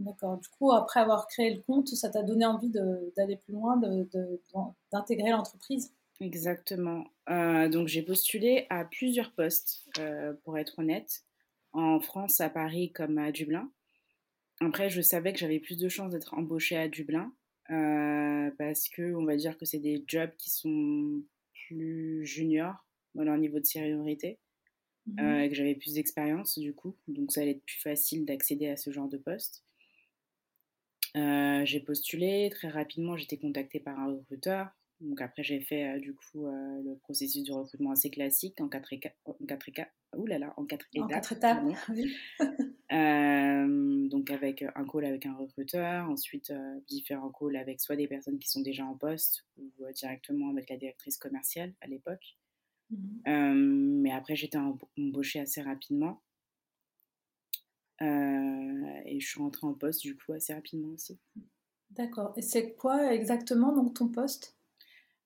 D'accord. 0.00 0.38
Du 0.38 0.48
coup, 0.48 0.72
après 0.72 1.00
avoir 1.00 1.26
créé 1.26 1.54
le 1.54 1.60
compte, 1.60 1.88
ça 1.88 2.08
t'a 2.08 2.22
donné 2.22 2.46
envie 2.46 2.70
d'aller 2.70 3.36
plus 3.36 3.52
loin, 3.52 3.76
d'intégrer 3.76 5.30
de, 5.30 5.36
l'entreprise? 5.36 5.92
Exactement. 6.20 7.06
Euh, 7.30 7.68
donc 7.68 7.88
j'ai 7.88 8.02
postulé 8.02 8.66
à 8.68 8.84
plusieurs 8.84 9.32
postes, 9.32 9.88
euh, 9.98 10.34
pour 10.44 10.58
être 10.58 10.78
honnête, 10.78 11.24
en 11.72 11.98
France, 12.00 12.40
à 12.40 12.50
Paris 12.50 12.92
comme 12.92 13.16
à 13.18 13.32
Dublin. 13.32 13.70
Après, 14.60 14.90
je 14.90 15.00
savais 15.00 15.32
que 15.32 15.38
j'avais 15.38 15.60
plus 15.60 15.78
de 15.78 15.88
chances 15.88 16.12
d'être 16.12 16.34
embauchée 16.34 16.76
à 16.76 16.88
Dublin 16.88 17.32
euh, 17.70 18.50
parce 18.58 18.88
que 18.90 19.14
on 19.14 19.24
va 19.24 19.36
dire 19.36 19.56
que 19.56 19.64
c'est 19.64 19.78
des 19.78 20.04
jobs 20.06 20.32
qui 20.36 20.50
sont 20.50 21.22
plus 21.66 22.26
juniors 22.26 22.84
dans 23.14 23.24
leur 23.24 23.38
niveau 23.38 23.58
de 23.58 23.64
seniorité. 23.64 24.38
mhm. 25.06 25.48
que 25.48 25.54
j'avais 25.54 25.74
plus 25.74 25.94
d'expérience 25.94 26.58
du 26.58 26.74
coup, 26.74 26.94
donc 27.08 27.32
ça 27.32 27.40
allait 27.40 27.52
être 27.52 27.64
plus 27.64 27.80
facile 27.80 28.26
d'accéder 28.26 28.68
à 28.68 28.76
ce 28.76 28.90
genre 28.90 29.08
de 29.08 29.16
poste. 29.16 29.64
j'ai 31.14 31.80
postulé, 31.80 32.50
très 32.50 32.68
rapidement 32.68 33.16
j'étais 33.16 33.38
contactée 33.38 33.80
par 33.80 33.98
un 33.98 34.12
recruteur. 34.12 34.68
Donc 35.00 35.20
après 35.20 35.42
j'ai 35.42 35.60
fait 35.60 35.98
du 35.98 36.14
coup 36.14 36.46
le 36.46 36.94
processus 36.96 37.44
de 37.44 37.52
recrutement 37.52 37.92
assez 37.92 38.10
classique 38.10 38.60
en 38.60 38.68
quatre, 38.68 38.92
en 39.24 39.34
quatre, 39.46 39.70
Ouh 40.16 40.26
là 40.26 40.38
là, 40.38 40.52
en 40.56 40.64
quatre 40.64 40.86
étapes. 40.92 41.04
En 41.04 41.08
quatre 41.08 41.32
étapes, 41.32 41.64
euh, 42.92 44.08
donc 44.08 44.30
avec 44.30 44.64
un 44.74 44.84
call 44.84 45.04
avec 45.04 45.24
un 45.26 45.34
recruteur, 45.34 46.10
ensuite 46.10 46.50
euh, 46.50 46.80
différents 46.88 47.30
calls 47.30 47.56
avec 47.56 47.80
soit 47.80 47.94
des 47.94 48.08
personnes 48.08 48.38
qui 48.40 48.48
sont 48.48 48.60
déjà 48.60 48.84
en 48.84 48.96
poste 48.96 49.46
ou 49.56 49.70
euh, 49.82 49.92
directement 49.92 50.50
avec 50.50 50.68
la 50.68 50.76
directrice 50.76 51.16
commerciale 51.16 51.74
à 51.80 51.86
l'époque. 51.86 52.36
Mhm. 52.90 54.00
mais 54.02 54.10
après 54.10 54.34
j'étais 54.34 54.58
embauchée 54.58 55.38
assez 55.38 55.62
rapidement. 55.62 56.20
et 58.00 59.20
je 59.20 59.26
suis 59.28 59.40
rentrée 59.40 59.68
en 59.68 59.74
poste 59.74 60.02
du 60.02 60.16
coup 60.16 60.32
assez 60.32 60.52
rapidement 60.52 60.88
aussi. 60.94 61.16
D'accord. 61.90 62.32
Et 62.36 62.42
c'est 62.42 62.72
quoi 62.74 63.14
exactement 63.14 63.72
donc 63.72 63.94
ton 63.94 64.08
poste? 64.08 64.56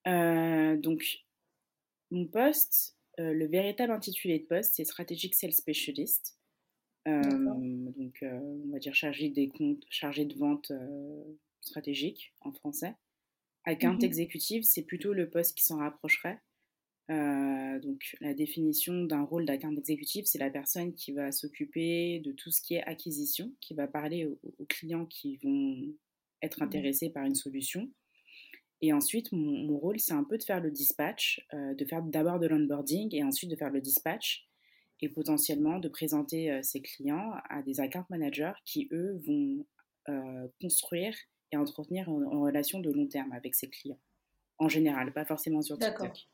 Donc 0.06 1.24
mon 2.10 2.26
poste, 2.26 2.96
euh, 3.20 3.32
le 3.32 3.46
véritable 3.46 3.92
intitulé 3.92 4.38
de 4.38 4.44
poste, 4.44 4.74
c'est 4.74 4.84
Strategic 4.84 5.34
Sales 5.34 5.52
Specialist. 5.52 6.38
Euh, 7.06 7.20
donc, 7.22 8.22
euh, 8.22 8.38
on 8.66 8.72
va 8.72 8.78
dire 8.78 8.94
chargé 8.94 9.28
des 9.28 9.48
comptes, 9.48 9.84
chargé 9.90 10.24
de 10.24 10.34
vente 10.34 10.72
stratégique 11.60 12.34
en 12.40 12.52
français. 12.52 12.94
Account 13.64 13.98
exécutive, 13.98 14.62
c'est 14.62 14.82
plutôt 14.82 15.12
le 15.12 15.28
poste 15.28 15.56
qui 15.56 15.64
s'en 15.64 15.78
rapprocherait. 15.78 16.40
donc, 17.08 18.16
la 18.20 18.34
définition 18.34 19.04
d'un 19.04 19.22
rôle 19.22 19.44
d'account 19.46 19.74
exécutive, 19.76 20.24
c'est 20.26 20.38
la 20.38 20.50
personne 20.50 20.94
qui 20.94 21.12
va 21.12 21.32
s'occuper 21.32 22.20
de 22.20 22.32
tout 22.32 22.50
ce 22.50 22.62
qui 22.62 22.74
est 22.74 22.82
acquisition, 22.84 23.52
qui 23.60 23.74
va 23.74 23.86
parler 23.86 24.26
aux 24.26 24.66
clients 24.66 25.06
qui 25.06 25.36
vont 25.38 25.94
être 26.42 26.60
mmh 26.60 26.64
intéressés 26.64 27.10
par 27.10 27.24
une 27.24 27.34
solution 27.34 27.90
et 28.84 28.92
ensuite, 28.92 29.32
mon, 29.32 29.78
rôle, 29.78 29.98
c'est 29.98 30.12
un 30.12 30.24
peu 30.24 30.36
de 30.36 30.42
faire 30.42 30.60
le 30.60 30.70
dispatch, 30.70 31.42
euh, 31.54 31.72
de 31.74 31.86
faire 31.86 32.02
d'abord 32.02 32.38
de 32.38 32.46
l'onboarding 32.46 33.14
et 33.14 33.24
ensuite 33.24 33.50
de 33.50 33.56
faire 33.56 33.70
le 33.70 33.80
dispatch 33.80 34.46
et 35.00 35.08
potentiellement 35.08 35.78
de 35.78 35.88
présenter 35.88 36.52
euh, 36.52 36.60
ses 36.62 36.82
clients 36.82 37.32
à 37.48 37.62
des 37.62 37.80
account 37.80 38.04
managers 38.10 38.52
qui, 38.66 38.86
eux, 38.92 39.22
vont 39.26 39.64
euh, 40.10 40.48
construire 40.60 41.16
et 41.50 41.56
entretenir 41.56 42.10
une, 42.10 42.26
relation 42.26 42.78
de 42.78 42.90
long 42.90 43.06
terme 43.06 43.32
avec 43.32 43.54
ses 43.54 43.70
clients. 43.70 43.98
En 44.58 44.68
général, 44.68 45.14
pas 45.14 45.24
forcément 45.24 45.62
sur 45.62 45.78
TikTok. 45.78 46.28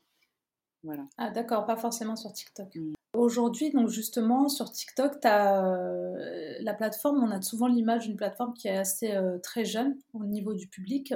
Voilà. 0.83 1.07
Ah 1.17 1.29
d'accord, 1.29 1.65
pas 1.65 1.77
forcément 1.77 2.17
sur 2.17 2.33
TikTok. 2.33 2.75
Mmh. 2.75 2.93
Aujourd'hui, 3.13 3.71
donc 3.71 3.87
justement, 3.87 4.49
sur 4.49 4.69
TikTok, 4.69 5.23
as, 5.23 6.17
la 6.59 6.73
plateforme, 6.73 7.23
on 7.23 7.31
a 7.31 7.41
souvent 7.41 7.67
l'image 7.67 8.07
d'une 8.07 8.17
plateforme 8.17 8.53
qui 8.55 8.67
est 8.67 8.77
assez 8.77 9.17
très 9.41 9.63
jeune 9.63 9.97
au 10.13 10.25
niveau 10.25 10.53
du 10.53 10.67
public. 10.67 11.13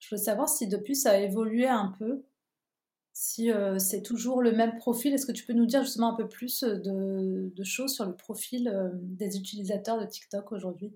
Je 0.00 0.14
veux 0.14 0.20
savoir 0.20 0.48
si 0.48 0.66
depuis 0.66 0.96
ça 0.96 1.12
a 1.12 1.18
évolué 1.18 1.66
un 1.66 1.94
peu, 1.98 2.24
si 3.12 3.52
euh, 3.52 3.78
c'est 3.78 4.02
toujours 4.02 4.42
le 4.42 4.52
même 4.52 4.76
profil. 4.76 5.12
Est-ce 5.12 5.26
que 5.26 5.32
tu 5.32 5.44
peux 5.44 5.52
nous 5.52 5.66
dire 5.66 5.82
justement 5.82 6.14
un 6.14 6.16
peu 6.16 6.26
plus 6.26 6.62
euh, 6.62 6.78
de, 7.54 7.64
choses 7.64 7.94
sur 7.94 8.06
le 8.06 8.16
profil 8.16 8.68
euh, 8.68 8.88
des 8.94 9.36
utilisateurs 9.36 10.00
de 10.00 10.06
TikTok 10.06 10.52
aujourd'hui? 10.52 10.92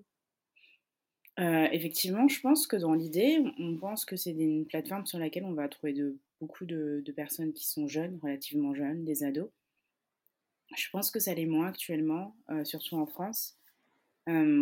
Effectivement, 1.37 2.29
je 2.29 2.39
pense 2.39 2.65
que 2.65 2.77
dans 2.77 2.93
l'idée, 2.93 3.43
on 3.59 3.75
pense 3.75 4.05
que 4.05 4.15
c'est 4.15 4.31
une 4.31 4.65
plateforme 4.65 5.05
sur 5.05 5.19
laquelle 5.19 5.43
on 5.43 5.53
va 5.53 5.67
trouver 5.67 5.93
beaucoup 6.39 6.63
de, 6.63 7.03
personnes 7.13 7.51
qui 7.51 7.67
sont 7.67 7.89
jeunes, 7.89 8.17
relativement 8.23 8.73
jeunes, 8.73 9.03
des 9.03 9.25
ados. 9.25 9.49
Je 10.77 10.89
pense 10.91 11.11
que 11.11 11.19
ça 11.19 11.33
l'est 11.33 11.45
moins 11.45 11.67
actuellement, 11.67 12.37
surtout 12.63 12.95
en 12.95 13.05
France, 13.05 13.57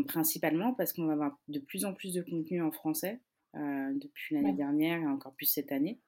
principalement 0.08 0.74
parce 0.74 0.94
qu'on 0.94 1.06
va 1.06 1.14
avoir 1.14 1.38
de 1.48 1.60
plus 1.60 1.86
en 1.86 1.94
plus 1.94 2.12
de 2.12 2.24
contenu 2.24 2.60
en 2.64 2.72
français. 2.72 3.22
Euh, 3.56 3.94
depuis 3.94 4.34
l'année 4.34 4.54
dernière 4.54 5.00
et 5.00 5.06
encore 5.06 5.36
plus 5.36 5.46
cette 5.46 5.72
année. 5.72 6.00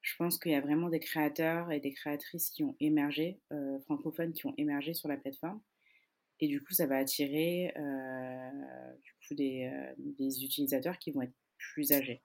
Je 0.00 0.16
pense 0.16 0.36
qu'il 0.36 0.50
y 0.50 0.56
a 0.56 0.60
vraiment 0.60 0.88
des 0.88 0.98
créateurs 0.98 1.70
et 1.70 1.78
des 1.78 1.92
créatrices 1.92 2.50
qui 2.50 2.64
ont 2.64 2.74
émergé, 2.80 3.40
euh, 3.52 3.78
francophones 3.80 4.32
qui 4.32 4.46
ont 4.46 4.54
émergé 4.56 4.94
sur 4.94 5.08
la 5.08 5.16
plateforme. 5.16 5.60
Et 6.40 6.48
du 6.48 6.60
coup, 6.60 6.72
ça 6.72 6.86
va 6.86 6.96
attirer 6.96 7.72
euh, 7.76 8.96
du 9.00 9.12
coup, 9.26 9.34
des, 9.36 9.70
des, 9.98 10.44
utilisateurs 10.44 10.98
qui 10.98 11.12
vont 11.12 11.22
être 11.22 11.34
plus 11.56 11.92
âgés. 11.92 12.20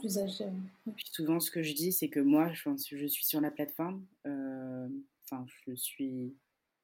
Plus 0.00 0.18
âgés. 0.18 0.46
Puis 0.96 1.06
souvent, 1.12 1.38
ce 1.38 1.50
que 1.52 1.62
je 1.62 1.72
dis, 1.72 1.92
c'est 1.92 2.08
que 2.08 2.20
moi, 2.20 2.52
je, 2.52 2.96
je 2.96 3.06
suis 3.06 3.26
sur 3.26 3.40
la 3.40 3.52
plateforme. 3.52 4.04
Enfin, 4.24 5.46
je 5.66 5.74
suis 5.74 6.34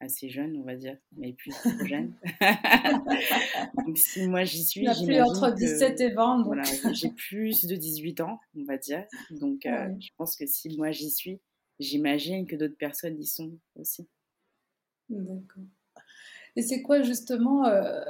assez 0.01 0.29
jeune, 0.29 0.57
on 0.57 0.63
va 0.63 0.77
dire, 0.77 0.97
mais 1.17 1.33
plus 1.33 1.51
trop 1.65 1.87
jeune. 1.87 2.15
donc 3.87 3.99
si 3.99 4.27
moi 4.27 4.45
j'y 4.45 4.65
suis, 4.65 4.87
j'ai 5.07 5.21
entre 5.21 5.55
17 5.55 6.01
et 6.01 6.11
20. 6.11 6.45
Voilà, 6.45 6.63
j'ai 6.93 7.11
plus 7.11 7.65
de 7.65 7.77
18 7.77 8.21
ans, 8.21 8.41
on 8.57 8.65
va 8.65 8.77
dire. 8.77 9.05
Donc 9.31 9.67
euh, 9.67 9.89
je 10.01 10.11
pense 10.17 10.37
que 10.37 10.47
si 10.47 10.77
moi 10.77 10.91
j'y 10.91 11.11
suis, 11.11 11.41
j'imagine 11.79 12.47
que 12.47 12.57
d'autres 12.57 12.79
personnes 12.79 13.19
y 13.21 13.27
sont 13.27 13.53
aussi. 13.77 14.09
D'accord. 15.09 15.65
Et 16.57 16.63
c'est 16.63 16.83
quoi 16.83 17.03
justement, 17.03 17.67
euh, 17.67 18.05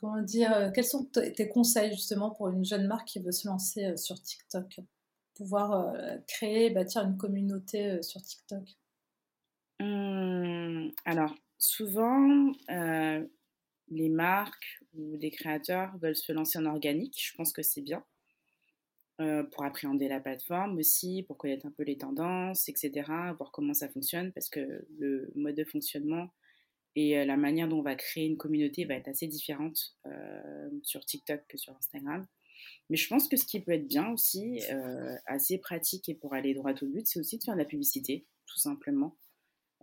comment 0.00 0.20
dire, 0.22 0.52
euh, 0.52 0.70
quels 0.74 0.84
sont 0.84 1.04
tes 1.04 1.48
conseils 1.48 1.92
justement 1.92 2.30
pour 2.30 2.48
une 2.48 2.64
jeune 2.64 2.86
marque 2.86 3.08
qui 3.08 3.20
veut 3.20 3.32
se 3.32 3.46
lancer 3.46 3.96
sur 3.96 4.20
TikTok? 4.20 4.80
Pouvoir 5.34 5.94
créer, 6.26 6.68
bâtir 6.68 7.02
une 7.02 7.16
communauté 7.16 8.02
sur 8.02 8.20
TikTok? 8.20 8.76
Mmh, 9.80 10.90
alors, 11.06 11.34
souvent, 11.58 12.52
euh, 12.70 13.26
les 13.88 14.08
marques 14.10 14.82
ou 14.94 15.16
des 15.16 15.30
créateurs 15.30 15.96
veulent 15.98 16.16
se 16.16 16.32
lancer 16.32 16.58
en 16.58 16.66
organique. 16.66 17.18
Je 17.18 17.34
pense 17.34 17.52
que 17.52 17.62
c'est 17.62 17.80
bien 17.80 18.04
euh, 19.22 19.42
pour 19.42 19.64
appréhender 19.64 20.06
la 20.06 20.20
plateforme 20.20 20.76
aussi, 20.78 21.24
pour 21.26 21.38
connaître 21.38 21.66
un 21.66 21.70
peu 21.70 21.82
les 21.82 21.96
tendances, 21.96 22.68
etc., 22.68 22.90
voir 23.38 23.50
comment 23.52 23.72
ça 23.72 23.88
fonctionne, 23.88 24.32
parce 24.32 24.50
que 24.50 24.86
le 24.98 25.32
mode 25.34 25.56
de 25.56 25.64
fonctionnement 25.64 26.30
et 26.94 27.18
euh, 27.18 27.24
la 27.24 27.38
manière 27.38 27.68
dont 27.68 27.78
on 27.78 27.82
va 27.82 27.94
créer 27.94 28.26
une 28.26 28.36
communauté 28.36 28.84
va 28.84 28.94
être 28.94 29.08
assez 29.08 29.28
différente 29.28 29.96
sur 30.82 31.04
TikTok 31.04 31.42
que 31.48 31.56
sur 31.56 31.74
Instagram. 31.76 32.26
Mais 32.90 32.96
je 32.98 33.08
pense 33.08 33.28
que 33.28 33.36
ce 33.36 33.46
qui 33.46 33.60
peut 33.60 33.72
être 33.72 33.88
bien 33.88 34.10
aussi, 34.12 34.60
assez 35.24 35.58
pratique 35.58 36.08
et 36.10 36.14
pour 36.14 36.34
aller 36.34 36.52
droit 36.52 36.72
au 36.82 36.86
but, 36.86 37.06
c'est 37.06 37.18
aussi 37.18 37.38
de 37.38 37.44
faire 37.44 37.54
de 37.54 37.60
la 37.60 37.64
publicité, 37.64 38.26
tout 38.46 38.58
simplement. 38.58 39.16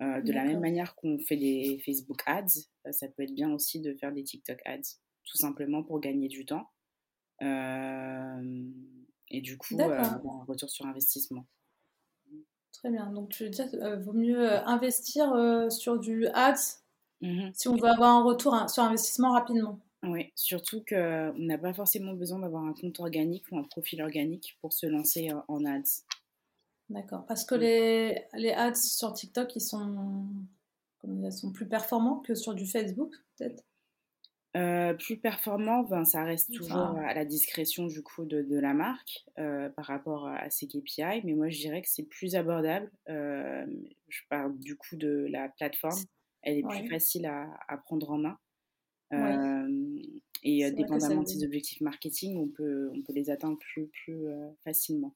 Euh, 0.02 0.22
de 0.22 0.32
la 0.32 0.44
même 0.44 0.60
manière 0.60 0.96
qu'on 0.96 1.18
fait 1.18 1.38
des 1.38 1.82
Facebook 1.84 2.22
ads, 2.28 2.46
euh, 2.86 2.92
ça 2.92 3.08
peut 3.08 3.24
être 3.24 3.34
bien 3.34 3.52
aussi 3.52 3.82
de 3.82 3.96
faire 3.96 4.12
des 4.12 4.24
TikTok 4.24 4.60
ads, 4.66 5.00
tout 5.24 5.38
simplement 5.38 5.82
pour 5.84 6.00
gagner 6.00 6.28
du 6.28 6.46
temps. 6.46 6.70
Euh, 7.42 8.70
et 9.30 9.42
du 9.42 9.58
coup, 9.58 9.76
un 9.80 10.44
retour 10.48 10.70
sur 10.70 10.86
investissement. 10.86 11.46
Très 12.74 12.92
bien. 12.92 13.12
Donc, 13.12 13.30
tu 13.30 13.46
veux 13.46 13.50
dire 13.50 13.68
qu'il 13.70 13.80
vaut 14.04 14.14
mieux 14.14 14.52
investir 14.68 15.34
sur 15.72 16.00
du 16.00 16.28
ads 16.28 16.82
mmh 17.22 17.50
si 17.54 17.68
on 17.68 17.76
veut 17.76 17.90
avoir 17.90 18.12
un 18.12 18.24
retour 18.24 18.70
sur 18.70 18.84
investissement 18.84 19.32
rapidement. 19.32 19.80
Oui, 20.04 20.32
surtout 20.36 20.86
qu'on 20.88 21.34
n'a 21.40 21.58
pas 21.58 21.74
forcément 21.74 22.14
besoin 22.14 22.38
d'avoir 22.38 22.64
un 22.64 22.74
compte 22.74 23.00
organique 23.00 23.46
ou 23.52 23.58
un 23.58 23.64
profil 23.64 24.04
organique 24.04 24.60
pour 24.62 24.74
se 24.74 24.86
lancer 24.86 25.32
en 25.48 25.66
ads. 25.66 26.04
D'accord. 26.90 27.26
Parce 27.26 27.44
que 27.44 27.56
les, 27.56 28.24
les 28.34 28.52
ads 28.52 28.76
sur 28.76 29.14
TikTok, 29.14 29.56
ils 29.56 29.62
sont, 29.62 30.26
ils 31.04 31.32
sont 31.32 31.52
plus 31.52 31.68
performants 31.68 32.20
que 32.20 32.34
sur 32.34 32.54
du 32.54 32.66
Facebook, 32.66 33.14
peut-être? 33.38 33.64
Euh, 34.56 34.94
plus 34.94 35.18
performant, 35.18 35.84
ben, 35.84 36.04
ça 36.04 36.24
reste 36.24 36.52
toujours 36.54 36.98
à 36.98 37.14
la 37.14 37.26
discrétion 37.26 37.86
du 37.86 38.02
coup 38.02 38.26
de, 38.26 38.42
de 38.42 38.58
la 38.58 38.74
marque 38.74 39.26
euh, 39.38 39.70
par 39.70 39.86
rapport 39.86 40.28
à 40.28 40.50
ses 40.50 40.68
KPI, 40.68 41.22
mais 41.26 41.34
moi 41.34 41.50
je 41.50 41.60
dirais 41.60 41.82
que 41.82 41.90
c'est 41.90 42.08
plus 42.08 42.36
abordable. 42.36 42.90
Euh, 43.10 43.66
je 44.08 44.22
parle 44.30 44.58
du 44.58 44.76
coup 44.76 44.96
de 44.96 45.28
la 45.30 45.50
plateforme, 45.50 46.00
elle 46.42 46.58
est 46.58 46.68
plus 46.68 46.88
facile 46.90 47.28
à, 47.28 47.48
à, 47.68 47.78
prendre 47.78 48.10
en 48.10 48.18
main. 48.18 48.40
Et 50.44 50.72
dépendamment 50.72 51.24
de 51.24 51.28
ses 51.28 51.44
objectifs 51.44 51.82
marketing, 51.82 52.38
on 52.38 52.48
peut, 52.48 52.90
on 52.96 53.02
peut 53.02 53.14
les 53.14 53.30
atteindre 53.30 53.60
plus, 53.60 53.88
plus 53.88 54.28
facilement. 54.64 55.14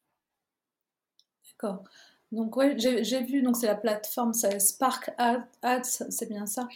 D'accord. 1.52 1.84
Donc 2.32 2.56
ouais, 2.56 2.76
j'ai 2.78 3.24
vu, 3.24 3.46
c'est 3.54 3.68
la 3.68 3.76
plateforme, 3.76 4.34
Spark 4.34 5.12
Ads, 5.18 6.06
c'est 6.10 6.30
bien 6.30 6.46
ça? 6.46 6.68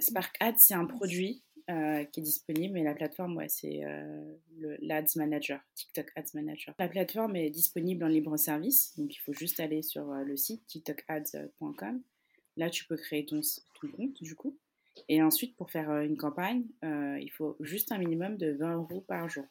Spark 0.00 0.36
Ads, 0.40 0.56
c'est 0.58 0.74
un 0.74 0.86
produit 0.86 1.44
euh, 1.70 2.04
qui 2.04 2.20
est 2.20 2.22
disponible, 2.22 2.74
mais 2.74 2.82
la 2.82 2.94
plateforme, 2.94 3.36
ouais, 3.36 3.48
c'est 3.48 3.84
euh, 3.84 4.36
l'Ads 4.82 5.16
Manager, 5.16 5.60
TikTok 5.74 6.12
Ads 6.14 6.34
Manager. 6.34 6.74
La 6.78 6.88
plateforme 6.88 7.36
est 7.36 7.48
disponible 7.48 8.04
en 8.04 8.08
libre 8.08 8.36
service, 8.36 8.92
donc 8.98 9.14
il 9.14 9.18
faut 9.20 9.32
juste 9.32 9.60
aller 9.60 9.80
sur 9.80 10.10
euh, 10.10 10.24
le 10.24 10.36
site 10.36 10.66
tiktokads.com. 10.66 12.02
Là, 12.58 12.68
tu 12.68 12.84
peux 12.84 12.96
créer 12.96 13.24
ton, 13.24 13.40
ton, 13.80 13.88
compte, 13.88 14.22
du 14.22 14.34
coup. 14.34 14.58
Et 15.08 15.22
ensuite, 15.22 15.56
pour 15.56 15.70
faire 15.70 15.90
une 16.00 16.16
campagne, 16.16 16.64
il 16.82 17.30
faut 17.32 17.56
juste 17.58 17.90
un 17.90 17.98
minimum 17.98 18.36
de 18.36 18.52
20 18.52 18.74
euros 18.76 19.00
par 19.00 19.28
jour. 19.28 19.46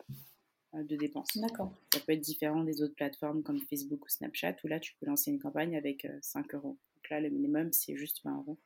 Euh, 0.76 0.84
de 0.84 0.96
dépenses. 0.96 1.28
D'accord. 1.36 1.74
Ça 1.94 2.00
peut 2.00 2.14
être 2.14 2.22
différent 2.22 2.64
des 2.64 2.82
autres 2.82 2.96
plateformes 2.96 3.44
comme 3.44 3.62
Facebook 3.62 4.06
ou 4.06 4.10
Snapchat 4.10 4.56
où 4.64 4.68
là 4.68 4.80
tu 4.80 4.96
peux 5.00 5.06
lancer 5.06 5.32
une 5.32 5.40
campagne 5.40 5.76
avec 5.76 6.08
5 6.22 6.54
euh, 6.54 6.58
euros 6.58 6.78
Donc 6.96 7.10
là, 7.10 7.20
le 7.20 7.30
minimum, 7.30 7.72
c'est 7.72 7.96
juste 7.96 8.22
20 8.24 8.38
euros. 8.38 8.58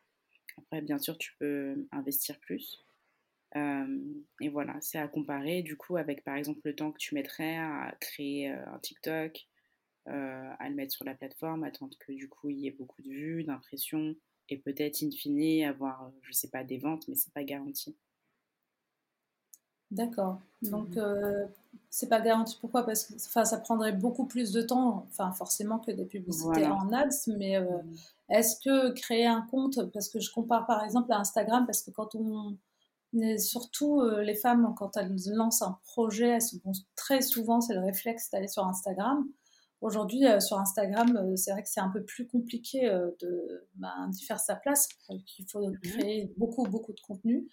Après, 0.57 0.81
bien 0.81 0.97
sûr, 0.97 1.17
tu 1.17 1.35
peux 1.39 1.87
investir 1.91 2.39
plus. 2.39 2.85
et 3.55 4.49
voilà, 4.49 4.75
c'est 4.81 4.97
à 4.97 5.07
comparer 5.07 5.61
du 5.61 5.77
coup 5.77 5.97
avec 5.97 6.23
par 6.23 6.35
exemple 6.35 6.61
le 6.63 6.75
temps 6.75 6.91
que 6.91 6.97
tu 6.97 7.15
mettrais 7.15 7.57
à 7.57 7.95
créer 7.99 8.49
un 8.49 8.79
TikTok, 8.79 9.47
à 10.05 10.69
le 10.69 10.75
mettre 10.75 10.93
sur 10.93 11.05
la 11.05 11.13
plateforme, 11.13 11.63
attendre 11.63 11.95
que 11.99 12.11
du 12.11 12.27
coup 12.27 12.49
il 12.49 12.59
y 12.59 12.67
ait 12.67 12.71
beaucoup 12.71 13.01
de 13.03 13.09
vues, 13.09 13.43
d'impressions 13.43 14.15
et 14.49 14.57
peut-être 14.57 15.03
in 15.03 15.11
fine 15.11 15.63
avoir, 15.63 16.11
je 16.21 16.31
sais 16.31 16.49
pas, 16.49 16.63
des 16.63 16.77
ventes, 16.77 17.07
mais 17.07 17.15
c'est 17.15 17.33
pas 17.33 17.43
garanti. 17.43 17.95
D'accord. 19.91 20.41
Donc, 20.61 20.97
euh, 20.97 21.45
c'est 21.89 22.09
pas 22.09 22.21
garanti. 22.21 22.57
Pourquoi 22.59 22.85
Parce 22.85 23.05
que 23.05 23.17
ça 23.17 23.57
prendrait 23.57 23.93
beaucoup 23.93 24.25
plus 24.25 24.51
de 24.51 24.61
temps, 24.61 25.05
enfin, 25.09 25.31
forcément, 25.31 25.79
que 25.79 25.91
des 25.91 26.05
publicités 26.05 26.65
en 26.67 26.91
ads. 26.91 27.09
Mais 27.37 27.57
euh, 27.57 27.61
mmh 27.61 27.95
est-ce 28.29 28.59
que 28.59 28.91
créer 28.91 29.25
un 29.25 29.41
compte, 29.49 29.89
parce 29.93 30.09
que 30.09 30.19
je 30.19 30.29
compare 30.33 30.65
par 30.65 30.83
exemple 30.83 31.13
à 31.13 31.17
Instagram, 31.17 31.65
parce 31.65 31.81
que 31.81 31.91
quand 31.91 32.15
on. 32.15 32.57
Surtout 33.39 34.01
euh, 34.01 34.21
les 34.21 34.35
femmes, 34.35 34.75
quand 34.77 34.97
elles 34.97 35.15
lancent 35.33 35.61
un 35.61 35.79
projet, 35.85 36.27
elles 36.27 36.41
se 36.41 36.57
très 36.97 37.21
souvent, 37.21 37.61
c'est 37.61 37.73
le 37.73 37.79
réflexe 37.79 38.29
d'aller 38.31 38.49
sur 38.49 38.67
Instagram. 38.67 39.25
Aujourd'hui, 39.79 40.25
sur 40.41 40.59
Instagram, 40.59 41.35
c'est 41.37 41.51
vrai 41.51 41.63
que 41.63 41.69
c'est 41.69 41.79
un 41.79 41.89
peu 41.89 42.03
plus 42.03 42.27
compliqué 42.27 42.89
de 43.21 43.65
ben, 43.75 44.09
d'y 44.09 44.25
faire 44.25 44.41
sa 44.41 44.55
place. 44.55 44.89
Il 45.09 45.45
faut 45.49 45.65
mmh 45.65 45.79
créer 45.79 46.33
beaucoup, 46.35 46.63
beaucoup 46.63 46.91
de 46.91 46.99
contenu. 46.99 47.47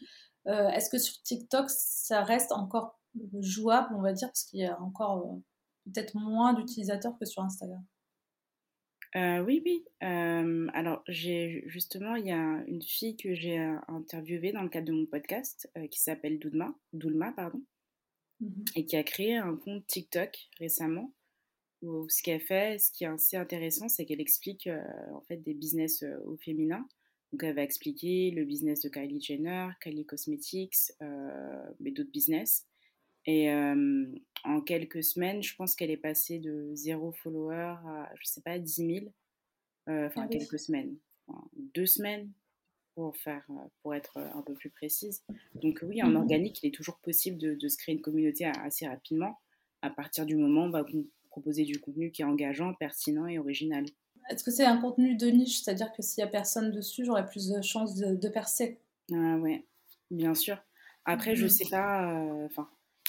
Euh, 0.47 0.69
est-ce 0.69 0.91
que 0.91 0.99
sur 0.99 1.21
TikTok, 1.23 1.71
ça 1.71 2.23
reste 2.23 2.53
encore 2.53 2.99
jouable, 3.41 3.95
on 3.95 4.03
va 4.03 4.13
dire, 4.13 4.29
parce 4.29 4.45
qu'il 4.45 4.61
y 4.61 4.65
a 4.65 4.81
encore 4.81 5.27
euh, 5.27 5.91
peut-être 5.93 6.15
moins 6.15 6.55
d'utilisateurs 6.55 7.17
que 7.19 7.25
sur 7.25 7.43
Instagram 7.43 7.85
euh, 9.17 9.45
oui, 9.45 9.63
oui. 9.65 9.85
alors, 10.01 11.05
j'ai 11.07 11.63
justement, 11.69 12.17
il 12.17 12.27
y 12.27 12.33
a 12.33 12.65
une 12.67 12.83
fille 12.83 13.17
que 13.17 13.33
j'ai 13.33 13.59
interviewée 13.87 14.51
dans 14.51 14.65
le 14.65 14.69
cadre 14.69 14.89
de 14.89 14.93
mon 14.93 15.07
podcast 15.07 15.71
qui 15.93 16.01
s'appelle 16.01 16.41
Doulma, 16.41 16.75
Doulma 16.93 17.31
pardon, 17.31 17.63
mmh 18.41 18.65
et 18.75 18.85
qui 18.85 18.97
a 18.97 19.05
créé 19.05 19.37
un 19.37 19.55
compte 19.55 19.87
TikTok 19.87 20.37
récemment. 20.59 21.15
Où 21.83 22.09
ce 22.09 22.25
qu'elle 22.25 22.41
fait, 22.41 22.81
ce 22.81 22.91
qui 22.91 23.05
est 23.05 23.07
assez 23.07 23.37
intéressant, 23.37 23.89
c'est 23.89 24.05
qu'elle 24.05 24.21
explique 24.21 24.69
en 25.13 25.21
fait 25.29 25.37
des 25.37 25.55
business 25.55 26.05
au 26.27 26.37
féminin. 26.39 26.85
Donc, 27.35 27.43
elle 27.43 27.57
va 27.57 27.63
expliquer 27.63 28.31
le 28.31 28.45
business 28.45 28.81
de 28.83 28.89
Kylie 28.89 29.21
Jenner, 29.21 29.71
Kylie 29.83 30.07
Cosmetics, 30.07 30.93
euh, 31.03 31.67
mais 31.81 31.91
d'autres 31.91 32.13
business. 32.13 32.65
Et 33.27 33.51
euh, 33.51 34.07
en 34.45 34.61
quelques 34.61 35.03
semaines, 35.03 35.43
je 35.43 35.55
pense 35.57 35.75
qu'elle 35.75 35.91
est 35.91 35.97
passée 35.97 36.39
de 36.39 36.71
zéro 36.75 37.13
follower 37.13 37.77
à, 37.87 38.11
je 38.21 38.27
sais 38.27 38.43
pas, 38.43 38.59
10 38.59 38.75
000. 38.75 39.07
Euh, 39.89 40.07
enfin, 40.07 40.23
ah 40.25 40.29
quelques 40.29 40.59
semaines. 40.59 40.97
deux 41.75 41.87
semaines 41.87 42.31
pour, 42.95 43.17
faire, 43.17 43.47
pour 43.83 43.95
être 43.95 44.19
un 44.19 44.43
peu 44.43 44.55
plus 44.55 44.71
précise. 44.71 45.23
Donc 45.55 45.81
oui, 45.83 46.03
en 46.03 46.09
mmh 46.09 46.17
organique, 46.17 46.63
il 46.63 46.69
est 46.69 46.75
toujours 46.75 46.99
possible 46.99 47.39
de, 47.39 47.69
se 47.69 47.77
créer 47.77 47.95
une 47.95 48.01
communauté 48.01 48.47
assez 48.47 48.87
rapidement 48.87 49.39
à 49.83 49.91
partir 49.91 50.25
du 50.25 50.37
moment 50.37 50.63
où 50.63 50.69
on 50.69 50.71
va 50.71 50.87
proposer 51.29 51.65
du 51.65 51.81
contenu 51.81 52.11
qui 52.11 52.23
est 52.23 52.25
engageant, 52.25 52.73
pertinent 52.75 53.27
et 53.27 53.39
original. 53.39 53.85
Est-ce 54.31 54.43
que 54.43 54.51
c'est 54.51 54.65
un 54.65 54.79
contenu 54.79 55.17
de 55.17 55.27
niche? 55.27 55.61
C'est-à-dire 55.61 55.93
que 55.93 56.01
s'il 56.01 56.23
n'y 56.23 56.29
a 56.29 56.31
personne 56.31 56.71
dessus, 56.71 57.05
j'aurais 57.05 57.27
plus 57.27 57.51
de 57.51 57.61
chances 57.61 57.97
de, 57.97 58.29
percer 58.29 58.79
Ah 59.13 59.37
ouais, 59.37 59.65
bien 60.11 60.35
sûr. 60.35 60.57
Après, 61.05 61.37
je 61.37 61.47
mm. 61.47 61.51
sais 61.51 61.69
pas, 61.69 62.11
euh, 62.15 62.49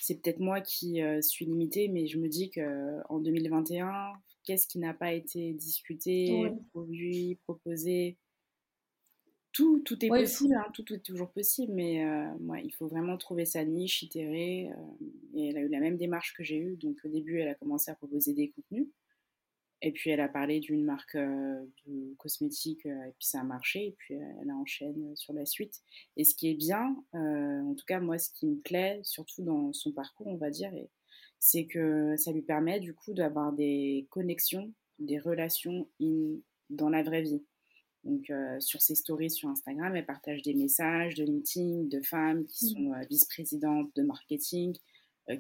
c'est 0.06 0.22
peut-être 0.22 0.40
moi 0.40 0.62
qui 0.62 1.02
euh, 1.02 1.20
suis 1.20 1.46
limitée, 1.46 1.88
mais 1.88 2.06
je 2.06 2.20
me 2.20 2.30
dis 2.30 2.52
qu'en 2.52 3.20
2021, 3.20 4.14
qu'est-ce 4.44 4.68
qui 4.68 4.78
n'a 4.78 4.94
pas 4.94 5.14
été 5.14 5.52
discuté, 5.54 6.52
produit, 6.72 7.40
proposé? 7.46 8.16
Tout, 9.52 9.80
tout 9.80 10.06
est 10.06 10.10
possible, 10.10 10.54
hein, 10.54 10.70
tout, 10.76 10.94
est 10.94 11.00
toujours 11.00 11.32
possible, 11.32 11.74
mais 11.74 12.06
euh, 12.06 12.28
il 12.64 12.72
faut 12.72 12.88
vraiment 12.88 13.18
trouver 13.18 13.46
sa 13.46 13.66
niche, 13.66 14.04
itérer. 14.04 14.70
et 15.34 15.50
elle 15.50 15.58
a 15.58 15.62
eu 15.62 15.70
la 15.70 15.80
même 15.80 15.98
démarche 15.98 16.36
que 16.36 16.44
j'ai 16.44 16.58
eue, 16.58 16.76
donc 16.76 17.00
au 17.04 17.08
début, 17.08 17.40
elle 17.40 17.48
a 17.48 17.56
commencé 17.56 17.90
à 17.90 17.96
proposer 17.96 18.34
des 18.34 18.50
contenus. 18.50 18.88
Et 19.86 19.92
puis 19.92 20.10
elle 20.10 20.20
a 20.20 20.28
parlé 20.28 20.60
d'une 20.60 20.84
marque 20.84 21.14
euh, 21.14 21.64
de 21.86 22.16
cosmétiques 22.18 22.88
euh, 22.88 23.04
et 23.04 23.12
puis 23.20 23.28
ça 23.28 23.42
a 23.42 23.44
marché 23.44 23.86
et 23.86 23.96
puis 23.96 24.16
euh, 24.16 24.42
elle 24.42 24.52
enchaîne 24.52 25.16
sur 25.16 25.32
la 25.32 25.46
suite. 25.46 25.84
Et 26.18 26.24
ce 26.24 26.34
qui 26.34 26.50
est 26.50 26.56
bien, 26.56 26.96
en 27.14 27.76
tout 27.78 27.86
cas 27.86 28.00
moi 28.00 28.18
ce 28.18 28.32
qui 28.32 28.48
me 28.48 28.56
plaît 28.56 29.00
surtout 29.04 29.44
dans 29.44 29.72
son 29.74 29.92
parcours 29.92 30.26
on 30.26 30.38
va 30.38 30.50
dire, 30.50 30.72
c'est 31.38 31.68
que 31.68 32.16
ça 32.18 32.32
lui 32.32 32.42
permet 32.42 32.80
du 32.80 32.96
coup 32.96 33.14
d'avoir 33.14 33.54
des 33.54 34.08
connexions, 34.10 34.74
des 34.98 35.20
relations 35.20 35.88
dans 36.72 36.90
la 36.90 37.04
vraie 37.04 37.22
vie. 37.22 37.46
Donc 38.06 38.32
sur 38.60 38.82
ses 38.82 38.96
stories 38.96 39.30
sur 39.30 39.50
Instagram, 39.50 39.96
elle 39.96 40.06
partage 40.06 40.42
des 40.42 40.56
messages 40.56 41.14
de 41.14 41.24
LinkedIn 41.24 41.84
de 41.84 42.02
femmes 42.02 42.46
qui 42.48 42.66
mmh. 42.66 42.70
sont 42.70 42.94
vice-présidentes 43.08 43.92
de 43.96 44.02
marketing, 44.02 44.76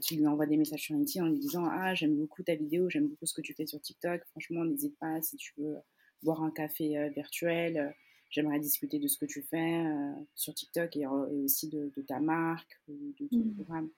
qui 0.02 0.16
lui 0.16 0.28
envoie 0.28 0.46
des 0.46 0.58
messages 0.58 0.82
sur 0.82 0.96
LinkedIn 0.96 1.26
en 1.26 1.30
lui 1.30 1.40
disant 1.40 1.66
Ah, 1.66 1.94
j'aime 1.94 2.16
beaucoup 2.16 2.44
ta 2.44 2.56
vidéo, 2.56 2.90
j'aime 2.90 3.08
beaucoup 3.08 3.26
ce 3.26 3.34
que 3.34 3.42
tu 3.42 3.54
fais 3.54 3.66
sur 3.66 3.80
TikTok. 3.80 4.24
Franchement, 4.32 4.66
n'hésite 4.66 4.98
pas 4.98 5.22
si 5.22 5.38
tu 5.38 5.54
veux 5.58 5.78
boire 6.24 6.44
un 6.44 6.52
café 6.52 6.98
euh, 6.98 7.10
virtuel. 7.10 7.78
Euh, 7.78 7.90
j'aimerais 8.30 8.60
discuter 8.60 9.00
de 9.00 9.08
ce 9.08 9.18
que 9.18 9.26
tu 9.26 9.42
fais 9.44 9.86
sur 10.34 10.54
TikTok 10.54 10.98
et, 10.98 11.06
aussi 11.08 11.70
de, 11.70 11.90
ta 12.06 12.20
marque 12.20 12.82
ou 12.90 13.14
de 13.20 13.28
ton 13.28 13.38
mmh. 13.38 13.56
programme. 13.56 13.90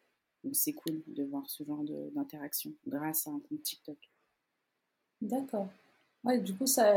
Donc, 0.43 0.55
c'est 0.55 0.73
cool 0.73 1.01
de 1.07 1.23
voir 1.23 1.49
ce 1.49 1.63
genre 1.63 1.83
d'interaction 2.13 2.71
grâce 2.85 3.25
à 3.25 3.31
un 3.31 3.39
compte 3.39 3.63
TikTok. 3.63 3.97
D'accord. 5.21 5.69
Ouais, 6.23 6.37
du 6.39 6.53
coup, 6.53 6.67
ça, 6.67 6.93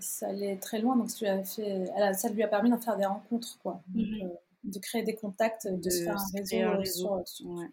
ça 0.00 0.28
allait 0.28 0.56
très 0.56 0.80
loin. 0.80 0.96
Donc, 0.96 1.08
ça, 1.08 1.42
fait, 1.44 1.86
ça 2.12 2.28
lui 2.28 2.42
a 2.42 2.48
permis 2.48 2.68
d'en 2.68 2.78
faire 2.78 2.98
des 2.98 3.06
rencontres. 3.06 3.58
Quoi. 3.62 3.80
Mmh 3.94 4.28
de 4.66 4.78
créer 4.78 5.02
des 5.02 5.14
contacts, 5.14 5.66
de, 5.66 5.90
se 5.90 6.02
faire 6.02 6.16
un 6.16 6.76
réseau, 6.76 7.22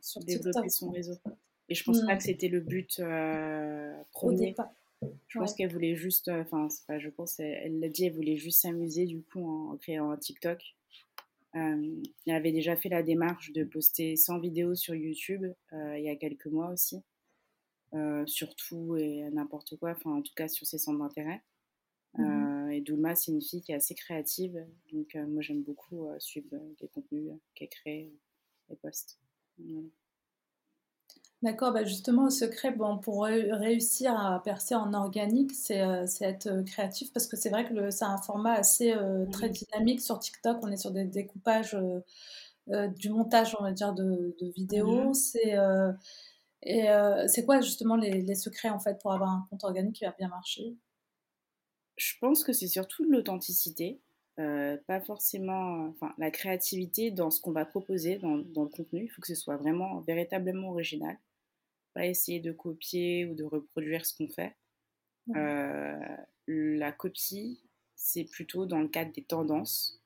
Sur, 0.01 0.23
développer 0.23 0.69
son 0.69 0.91
réseau. 0.91 1.17
Et 1.69 1.75
je 1.75 1.83
pense 1.83 2.01
pas 2.05 2.15
mm. 2.15 2.17
que 2.17 2.23
c'était 2.23 2.47
le 2.49 2.59
but 2.59 2.99
euh, 2.99 3.93
premier. 4.11 4.55
Je 5.27 5.39
pense 5.39 5.53
qu'elle 5.53 5.71
voulait 5.71 5.95
juste, 5.95 6.29
euh, 6.29 6.41
enfin, 6.41 6.69
c'est 6.69 6.85
pas, 6.85 6.99
je 6.99 7.09
pense, 7.09 7.39
elle 7.39 7.79
l'a 7.79 7.89
dit, 7.89 8.05
elle 8.05 8.13
voulait 8.13 8.37
juste 8.37 8.61
s'amuser 8.61 9.05
du 9.05 9.21
coup 9.21 9.45
en, 9.45 9.77
créant 9.77 10.11
un 10.11 10.17
TikTok. 10.17 10.61
Euh, 11.55 12.01
elle 12.25 12.35
avait 12.35 12.51
déjà 12.51 12.75
fait 12.75 12.89
la 12.89 13.03
démarche 13.03 13.51
de 13.51 13.63
poster 13.63 14.15
100 14.15 14.39
vidéos 14.39 14.75
sur 14.75 14.95
YouTube 14.95 15.45
il 15.71 16.01
y 16.01 16.09
a 16.09 16.15
quelques 16.15 16.47
mois 16.47 16.69
aussi, 16.69 17.01
sur 18.25 18.55
tout 18.55 18.95
et 18.95 19.29
n'importe 19.31 19.75
quoi, 19.77 19.91
enfin 19.91 20.11
en 20.11 20.21
tout 20.21 20.33
cas 20.35 20.47
sur 20.47 20.65
ses 20.65 20.77
centres 20.77 20.99
d'intérêt. 20.99 21.41
Mmh 22.17 22.52
et 22.73 22.81
Doulma, 22.81 23.15
fille 23.15 23.61
qui 23.61 23.71
est 23.71 23.75
assez 23.75 23.95
créative. 23.95 24.65
Donc, 24.91 25.15
moi, 25.15 25.41
j'aime 25.41 25.61
beaucoup 25.61 26.07
suivre 26.19 26.47
les 26.81 26.87
contenus 26.87 27.31
qu'elle 27.55 27.69
crée 27.69 28.11
et 28.69 28.75
poste. 28.75 29.19
D'accord, 31.41 31.73
bah 31.73 31.83
justement, 31.83 32.25
au 32.25 32.29
secret, 32.29 32.71
bon, 32.71 32.97
pour 32.97 33.25
réussir 33.25 34.17
à 34.17 34.41
percer 34.41 34.75
en 34.75 34.93
organique, 34.93 35.51
c'est 35.51 35.83
être 36.21 36.61
créatif 36.65 37.11
parce 37.11 37.27
que 37.27 37.35
c'est 37.35 37.49
vrai 37.49 37.67
que 37.67 37.89
c'est 37.89 38.05
un 38.05 38.17
format 38.17 38.53
assez 38.53 38.95
très 39.31 39.49
dynamique 39.49 40.01
sur 40.01 40.19
TikTok. 40.19 40.59
On 40.61 40.71
est 40.71 40.77
sur 40.77 40.91
des 40.91 41.03
découpages, 41.03 41.77
du 42.67 43.09
montage, 43.09 43.57
on 43.59 43.63
va 43.63 43.73
dire, 43.73 43.93
de, 43.93 44.35
vidéos. 44.55 45.09
Mmh 45.09 45.13
c'est 45.13 45.55
et 46.65 46.87
c'est 47.27 47.43
quoi 47.43 47.59
justement 47.59 47.97
les, 47.97 48.21
les, 48.21 48.35
secrets 48.35 48.69
en 48.69 48.79
fait 48.79 48.97
pour 49.01 49.11
avoir 49.11 49.29
un 49.29 49.45
compte 49.49 49.65
organique 49.65 49.95
qui 49.97 50.05
va 50.05 50.15
bien 50.17 50.29
marcher? 50.29 50.77
Je 51.95 52.13
pense 52.19 52.43
que 52.43 52.53
c'est 52.53 52.67
surtout 52.67 53.03
l'authenticité, 53.03 53.99
euh, 54.39 54.77
pas 54.87 54.99
forcément, 54.99 55.87
enfin, 55.89 56.13
la 56.17 56.31
créativité 56.31 57.11
dans 57.11 57.29
ce 57.29 57.39
qu'on 57.39 57.51
va 57.51 57.65
proposer 57.65 58.17
dans, 58.17 58.37
dans, 58.37 58.63
le 58.63 58.69
contenu. 58.69 59.05
Il 59.05 59.09
faut 59.09 59.21
que 59.21 59.27
ce 59.27 59.35
soit 59.35 59.57
vraiment 59.57 59.99
véritablement 60.01 60.71
original, 60.71 61.17
pas 61.93 62.05
essayer 62.07 62.39
de 62.39 62.51
copier 62.51 63.25
ou 63.25 63.35
de 63.35 63.43
reproduire 63.43 64.05
ce 64.05 64.17
qu'on 64.17 64.27
fait. 64.27 64.55
Euh, 65.35 66.17
la 66.47 66.91
copie, 66.91 67.61
c'est 67.95 68.25
plutôt 68.25 68.65
dans 68.65 68.79
le 68.79 68.87
cadre 68.87 69.13
des 69.13 69.23
tendances. 69.23 70.01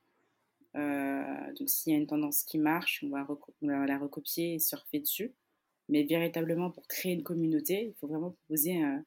Euh, 0.75 1.53
donc, 1.57 1.69
s'il 1.69 1.93
y 1.93 1.95
a 1.95 1.99
une 1.99 2.07
tendance 2.07 2.43
qui 2.43 2.59
marche, 2.59 3.03
on 3.03 3.09
va, 3.09 3.25
on 3.61 3.67
va, 3.67 3.85
la 3.85 3.97
recopier 3.97 4.55
et 4.55 4.59
surfer 4.59 4.99
dessus. 4.99 5.33
Mais 5.89 6.03
véritablement, 6.03 6.69
pour 6.69 6.87
créer 6.87 7.13
une 7.13 7.23
communauté, 7.23 7.85
il 7.87 7.93
faut 7.99 8.07
vraiment 8.07 8.31
proposer 8.31 8.81
un 8.81 9.03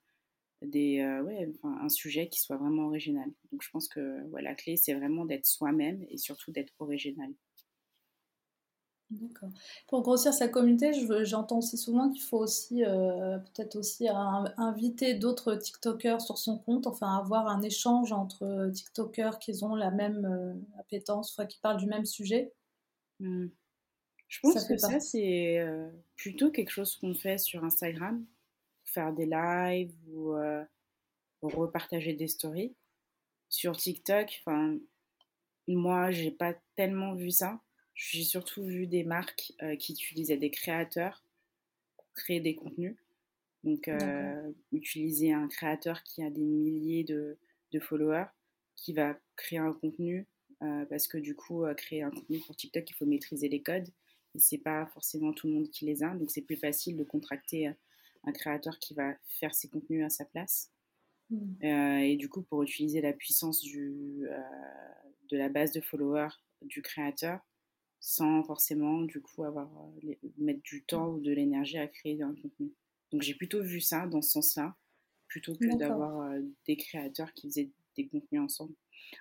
des, 0.62 1.00
euh, 1.00 1.22
ouais, 1.22 1.50
un 1.62 1.88
sujet 1.88 2.28
qui 2.28 2.40
soit 2.40 2.56
vraiment 2.56 2.86
original. 2.86 3.28
Donc 3.52 3.62
je 3.62 3.70
pense 3.70 3.88
que 3.88 4.22
ouais, 4.28 4.42
la 4.42 4.54
clé, 4.54 4.76
c'est 4.76 4.94
vraiment 4.94 5.24
d'être 5.24 5.46
soi-même 5.46 6.04
et 6.08 6.18
surtout 6.18 6.52
d'être 6.52 6.74
original. 6.78 7.30
D'accord. 9.10 9.48
Pour 9.88 10.02
grossir 10.02 10.32
sa 10.32 10.46
communauté, 10.46 10.92
j'entends 11.24 11.58
aussi 11.58 11.76
souvent 11.76 12.10
qu'il 12.10 12.22
faut 12.22 12.38
aussi 12.38 12.84
euh, 12.84 13.38
peut-être 13.38 13.74
aussi 13.74 14.06
inviter 14.08 15.14
d'autres 15.14 15.56
TikTokers 15.56 16.20
sur 16.20 16.38
son 16.38 16.58
compte, 16.58 16.86
enfin 16.86 17.18
avoir 17.18 17.48
un 17.48 17.60
échange 17.62 18.12
entre 18.12 18.70
TikTokers 18.72 19.40
qui 19.40 19.64
ont 19.64 19.74
la 19.74 19.90
même 19.90 20.24
euh, 20.26 20.54
appétence, 20.78 21.32
enfin 21.32 21.46
qui 21.46 21.58
parlent 21.58 21.80
du 21.80 21.86
même 21.86 22.06
sujet. 22.06 22.52
Mmh. 23.18 23.46
Je 24.28 24.38
pense 24.42 24.64
que 24.64 24.76
ça, 24.76 25.00
c'est 25.00 25.58
plutôt 26.14 26.52
quelque 26.52 26.70
chose 26.70 26.94
qu'on 26.94 27.14
fait 27.14 27.36
sur 27.36 27.64
Instagram 27.64 28.24
faire 28.92 29.12
des 29.12 29.26
lives 29.26 29.94
ou, 30.08 30.34
euh, 30.34 30.64
repartager 31.42 32.12
des 32.12 32.28
stories. 32.28 32.74
Sur 33.48 33.76
TikTok, 33.76 34.40
enfin, 34.40 34.78
moi, 35.66 36.10
j'ai 36.10 36.30
pas 36.30 36.54
tellement 36.76 37.14
vu 37.14 37.30
ça. 37.30 37.60
J'ai 37.94 38.24
surtout 38.24 38.64
vu 38.64 38.86
des 38.86 39.04
marques 39.04 39.52
qui 39.78 39.92
utilisaient 39.92 40.36
des 40.36 40.50
créateurs 40.50 41.24
pour 41.96 42.12
créer 42.12 42.40
des 42.40 42.54
contenus. 42.54 42.96
Donc, 43.64 43.90
utiliser 44.72 45.32
un 45.32 45.48
créateur 45.48 46.02
qui 46.02 46.22
a 46.22 46.30
des 46.30 46.44
milliers 46.44 47.04
de, 47.04 47.38
de 47.72 47.80
followers, 47.80 48.28
qui 48.76 48.92
va 48.92 49.18
créer 49.36 49.58
un 49.58 49.72
contenu, 49.72 50.26
parce 50.88 51.08
que 51.08 51.18
du 51.18 51.34
coup, 51.34 51.64
créer 51.76 52.02
un 52.02 52.10
contenu 52.10 52.38
pour 52.40 52.56
TikTok, 52.56 52.88
il 52.88 52.94
faut 52.94 53.06
maîtriser 53.06 53.48
les 53.48 53.62
codes. 53.62 53.88
Et 54.34 54.38
c'est 54.38 54.58
pas 54.58 54.86
forcément 54.86 55.32
tout 55.32 55.48
le 55.48 55.54
monde 55.54 55.70
qui 55.70 55.86
les 55.86 56.02
a, 56.02 56.14
donc 56.14 56.30
c'est 56.30 56.42
plus 56.42 56.56
facile 56.56 56.96
de 56.96 57.04
contracter 57.04 57.72
un 58.24 58.32
créateur 58.32 58.78
qui 58.78 58.94
va 58.94 59.14
faire 59.26 59.54
ses 59.54 59.68
contenus 59.68 60.04
à 60.04 60.10
sa 60.10 60.24
place. 60.24 60.70
Mmh. 61.30 61.62
et 61.62 62.16
du 62.16 62.28
coup, 62.28 62.42
pour 62.42 62.64
utiliser 62.64 63.00
la 63.00 63.12
puissance 63.12 63.60
du, 63.60 64.26
de 65.28 65.36
la 65.36 65.48
base 65.48 65.70
de 65.70 65.80
followers 65.80 66.34
du 66.62 66.82
créateur, 66.82 67.38
sans 68.00 68.42
forcément 68.42 69.02
du 69.02 69.20
coup 69.20 69.44
avoir 69.44 69.70
mettre 70.38 70.62
du 70.62 70.82
temps 70.82 71.10
ou 71.10 71.20
de 71.20 71.30
l'énergie 71.30 71.78
à 71.78 71.86
créer 71.86 72.20
un 72.20 72.34
contenu. 72.34 72.72
Donc 73.12 73.22
j'ai 73.22 73.34
plutôt 73.34 73.62
vu 73.62 73.80
ça 73.80 74.06
dans 74.06 74.22
ce 74.22 74.30
sens-là, 74.30 74.74
plutôt 75.28 75.54
que 75.54 75.76
d'avoir 75.76 76.32
des 76.66 76.76
créateurs 76.76 77.32
qui 77.34 77.48
faisaient 77.48 77.70
des 77.96 78.08
contenus 78.08 78.40
ensemble. 78.40 78.74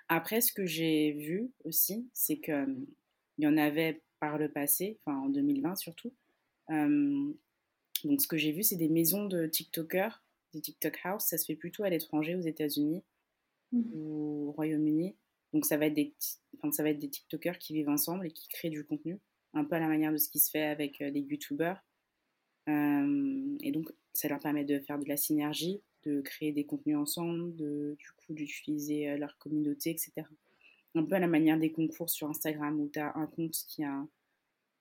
Après, 0.08 0.40
ce 0.40 0.52
que 0.52 0.66
j'ai 0.66 1.12
vu 1.12 1.50
aussi, 1.64 2.08
c'est 2.12 2.38
qu'il 2.38 2.86
y 3.38 3.46
en 3.46 3.56
avait 3.56 4.02
par 4.18 4.38
le 4.38 4.50
passé, 4.50 4.98
enfin 5.04 5.18
en 5.18 5.28
2020 5.28 5.76
surtout. 5.76 6.12
Donc 8.08 8.20
ce 8.20 8.28
que 8.28 8.36
j'ai 8.36 8.52
vu, 8.52 8.62
c'est 8.62 8.76
des 8.76 8.88
maisons 8.88 9.26
de 9.26 9.46
TikTokers, 9.46 10.22
des 10.52 10.60
TikTok 10.60 10.98
House. 11.04 11.24
Ça 11.24 11.38
se 11.38 11.46
fait 11.46 11.54
plutôt 11.54 11.84
à 11.84 11.90
l'étranger, 11.90 12.34
aux 12.34 12.40
États-Unis 12.40 13.02
mmh. 13.72 13.82
ou 13.94 14.48
au 14.48 14.52
Royaume-Uni. 14.52 15.16
Donc 15.52 15.66
ça 15.66 15.76
va, 15.76 15.86
être 15.86 15.94
des, 15.94 16.14
enfin, 16.58 16.70
ça 16.70 16.82
va 16.82 16.90
être 16.90 16.98
des 16.98 17.10
TikTokers 17.10 17.58
qui 17.58 17.74
vivent 17.74 17.88
ensemble 17.88 18.26
et 18.26 18.30
qui 18.30 18.48
créent 18.48 18.70
du 18.70 18.84
contenu, 18.84 19.18
un 19.52 19.64
peu 19.64 19.74
à 19.74 19.80
la 19.80 19.88
manière 19.88 20.12
de 20.12 20.16
ce 20.16 20.28
qui 20.28 20.38
se 20.38 20.50
fait 20.50 20.62
avec 20.62 21.00
les 21.00 21.20
YouTubers. 21.20 21.82
et 22.68 23.72
donc 23.72 23.92
ça 24.12 24.28
leur 24.28 24.38
permet 24.38 24.64
de 24.64 24.78
faire 24.78 24.98
de 24.98 25.08
la 25.08 25.16
synergie, 25.16 25.82
de 26.04 26.20
créer 26.20 26.52
des 26.52 26.64
contenus 26.64 26.96
ensemble, 26.96 27.56
de, 27.56 27.96
du 27.98 28.06
coup 28.12 28.32
d'utiliser 28.32 29.16
leur 29.16 29.38
communauté, 29.38 29.90
etc 29.90 30.24
un 30.94 31.04
peu 31.04 31.14
à 31.14 31.18
la 31.18 31.26
manière 31.26 31.58
des 31.58 31.72
concours 31.72 32.10
sur 32.10 32.28
Instagram 32.28 32.80
où 32.80 32.88
tu 32.88 32.98
as 32.98 33.12
un 33.16 33.26
compte 33.26 33.54
qui 33.68 33.84
a 33.84 34.00
euh, 34.00 34.04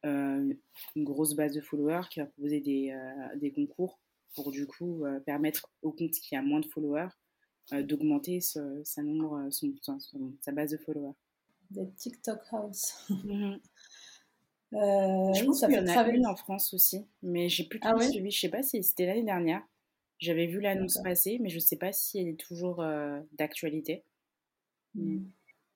une 0.03 1.03
grosse 1.03 1.35
base 1.35 1.53
de 1.53 1.61
followers 1.61 2.07
qui 2.09 2.19
va 2.19 2.25
proposer 2.25 2.61
des, 2.61 2.91
euh, 2.91 3.37
des 3.37 3.51
concours 3.51 3.99
pour 4.35 4.51
du 4.51 4.67
coup 4.67 5.05
euh, 5.05 5.19
permettre 5.19 5.71
au 5.81 5.91
compte 5.91 6.11
qui 6.11 6.35
a 6.35 6.41
moins 6.41 6.59
de 6.59 6.67
followers 6.67 7.09
d'augmenter 7.71 8.41
sa, 8.41 9.03
nombre, 9.03 9.47
son, 9.51 9.75
sa 10.41 10.51
base 10.51 10.71
de 10.71 10.77
followers. 10.77 11.13
Des 11.69 11.87
TikTok 11.97 12.39
House. 12.51 13.07
Mhm. 13.09 13.59
je 14.71 15.45
pense 15.45 15.59
qu'il 15.59 15.75
y 15.75 15.79
en 15.79 15.87
a 15.87 16.09
une 16.09 16.25
en 16.25 16.35
France 16.35 16.73
aussi, 16.73 17.05
mais 17.21 17.47
j'ai 17.47 17.65
plus 17.65 17.79
ah 17.83 17.93
suivi. 17.99 18.31
Je 18.31 18.39
sais 18.39 18.49
pas 18.49 18.63
si 18.63 18.81
c'était 18.81 19.05
l'année 19.05 19.23
dernière. 19.23 19.61
J'avais 20.17 20.47
vu 20.47 20.61
l'annonce 20.61 20.99
passer, 21.03 21.37
mais 21.39 21.49
je 21.49 21.59
sais 21.59 21.77
pas 21.77 21.91
si 21.91 22.17
elle 22.17 22.29
est 22.29 22.39
toujours 22.39 22.83
d'actualité. 23.33 24.03
Mm. 24.95 25.25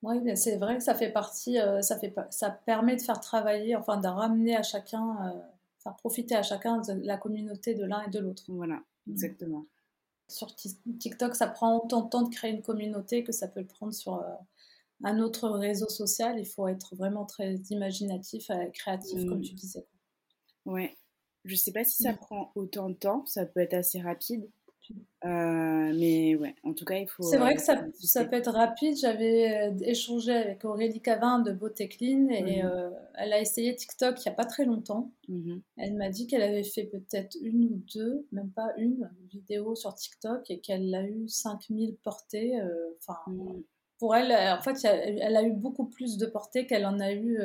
Oui, 0.03 0.17
c'est 0.35 0.57
vrai 0.57 0.77
que 0.77 0.83
ça 0.83 0.93
fait 0.93 1.11
partie, 1.11 1.57
euh, 1.57 1.81
ça, 1.81 1.97
fait, 1.97 2.13
ça 2.29 2.49
permet 2.49 2.97
de 2.97 3.01
faire 3.01 3.21
travailler, 3.21 3.77
enfin 3.77 3.95
de 3.97 4.07
ramener 4.07 4.53
à 4.53 4.61
chacun, 4.61 5.15
euh, 5.25 5.39
faire 5.79 5.95
profiter 5.95 6.35
à 6.35 6.43
chacun 6.43 6.81
de 6.81 7.05
la 7.05 7.17
communauté 7.17 7.73
de 7.73 7.85
l'un 7.85 8.03
et 8.03 8.09
de 8.09 8.19
l'autre. 8.19 8.43
Voilà, 8.49 8.83
mmh. 9.07 9.11
exactement. 9.11 9.65
Sur 10.27 10.53
TikTok, 10.55 11.35
ça 11.35 11.47
prend 11.47 11.77
autant 11.77 12.01
de 12.01 12.09
temps 12.09 12.21
de 12.23 12.29
créer 12.29 12.51
une 12.51 12.61
communauté 12.61 13.23
que 13.23 13.31
ça 13.31 13.47
peut 13.47 13.61
le 13.61 13.65
prendre 13.65 13.93
sur 13.93 14.15
euh, 14.15 14.33
un 15.05 15.19
autre 15.19 15.49
réseau 15.49 15.87
social. 15.87 16.37
Il 16.37 16.47
faut 16.47 16.67
être 16.67 16.95
vraiment 16.97 17.23
très 17.23 17.55
imaginatif, 17.69 18.51
créatif, 18.73 19.25
comme 19.25 19.39
mmh. 19.39 19.43
tu 19.43 19.53
disais. 19.53 19.85
Ouais. 20.65 20.97
Je 21.45 21.55
sais 21.55 21.71
pas 21.71 21.85
si 21.85 22.03
ça 22.03 22.11
mmh. 22.11 22.17
prend 22.17 22.51
autant 22.55 22.89
de 22.89 22.95
temps, 22.95 23.25
ça 23.25 23.45
peut 23.45 23.61
être 23.61 23.73
assez 23.73 24.01
rapide. 24.01 24.49
Euh, 25.25 25.93
mais 25.95 26.35
ouais, 26.35 26.55
en 26.63 26.73
tout 26.73 26.83
cas, 26.83 26.97
il 26.97 27.07
faut. 27.07 27.23
C'est 27.23 27.37
vrai 27.37 27.53
euh, 27.53 27.55
que 27.55 27.61
ça, 27.61 27.85
ça, 27.99 28.25
peut 28.25 28.35
être 28.35 28.51
rapide. 28.51 28.97
J'avais 28.97 29.69
euh, 29.69 29.77
échangé 29.81 30.33
avec 30.33 30.65
Aurélie 30.65 31.01
Cavin 31.01 31.39
de 31.39 31.51
Beauté 31.51 31.87
Clean 31.87 32.27
et 32.29 32.63
mmh 32.63 32.91
elle 33.15 33.31
a 33.31 33.39
essayé 33.39 33.75
TikTok 33.75 34.17
il 34.19 34.27
n'y 34.27 34.33
a 34.33 34.35
pas 34.35 34.45
très 34.45 34.65
longtemps. 34.65 35.11
Mmh 35.29 35.59
elle 35.77 35.93
m'a 35.95 36.09
dit 36.09 36.27
qu'elle 36.27 36.41
avait 36.41 36.63
fait 36.63 36.83
peut-être 36.83 37.37
une 37.41 37.65
ou 37.65 37.81
deux, 37.93 38.27
même 38.31 38.51
pas 38.51 38.73
une, 38.77 39.09
vidéo 39.29 39.75
sur 39.75 39.93
TikTok 39.93 40.49
et 40.49 40.59
qu'elle 40.59 40.93
a 40.93 41.03
eu 41.03 41.27
5000 41.27 41.95
portées. 42.03 42.59
Enfin, 42.99 43.19
mmh. 43.27 43.61
pour 43.99 44.15
elle, 44.15 44.31
en 44.31 44.61
fait, 44.61 44.77
elle 44.83 45.37
a 45.37 45.43
eu 45.43 45.53
beaucoup 45.53 45.85
plus 45.85 46.17
de 46.17 46.25
portées 46.25 46.65
qu'elle 46.65 46.85
en 46.85 46.99
a 46.99 47.13
eu 47.13 47.39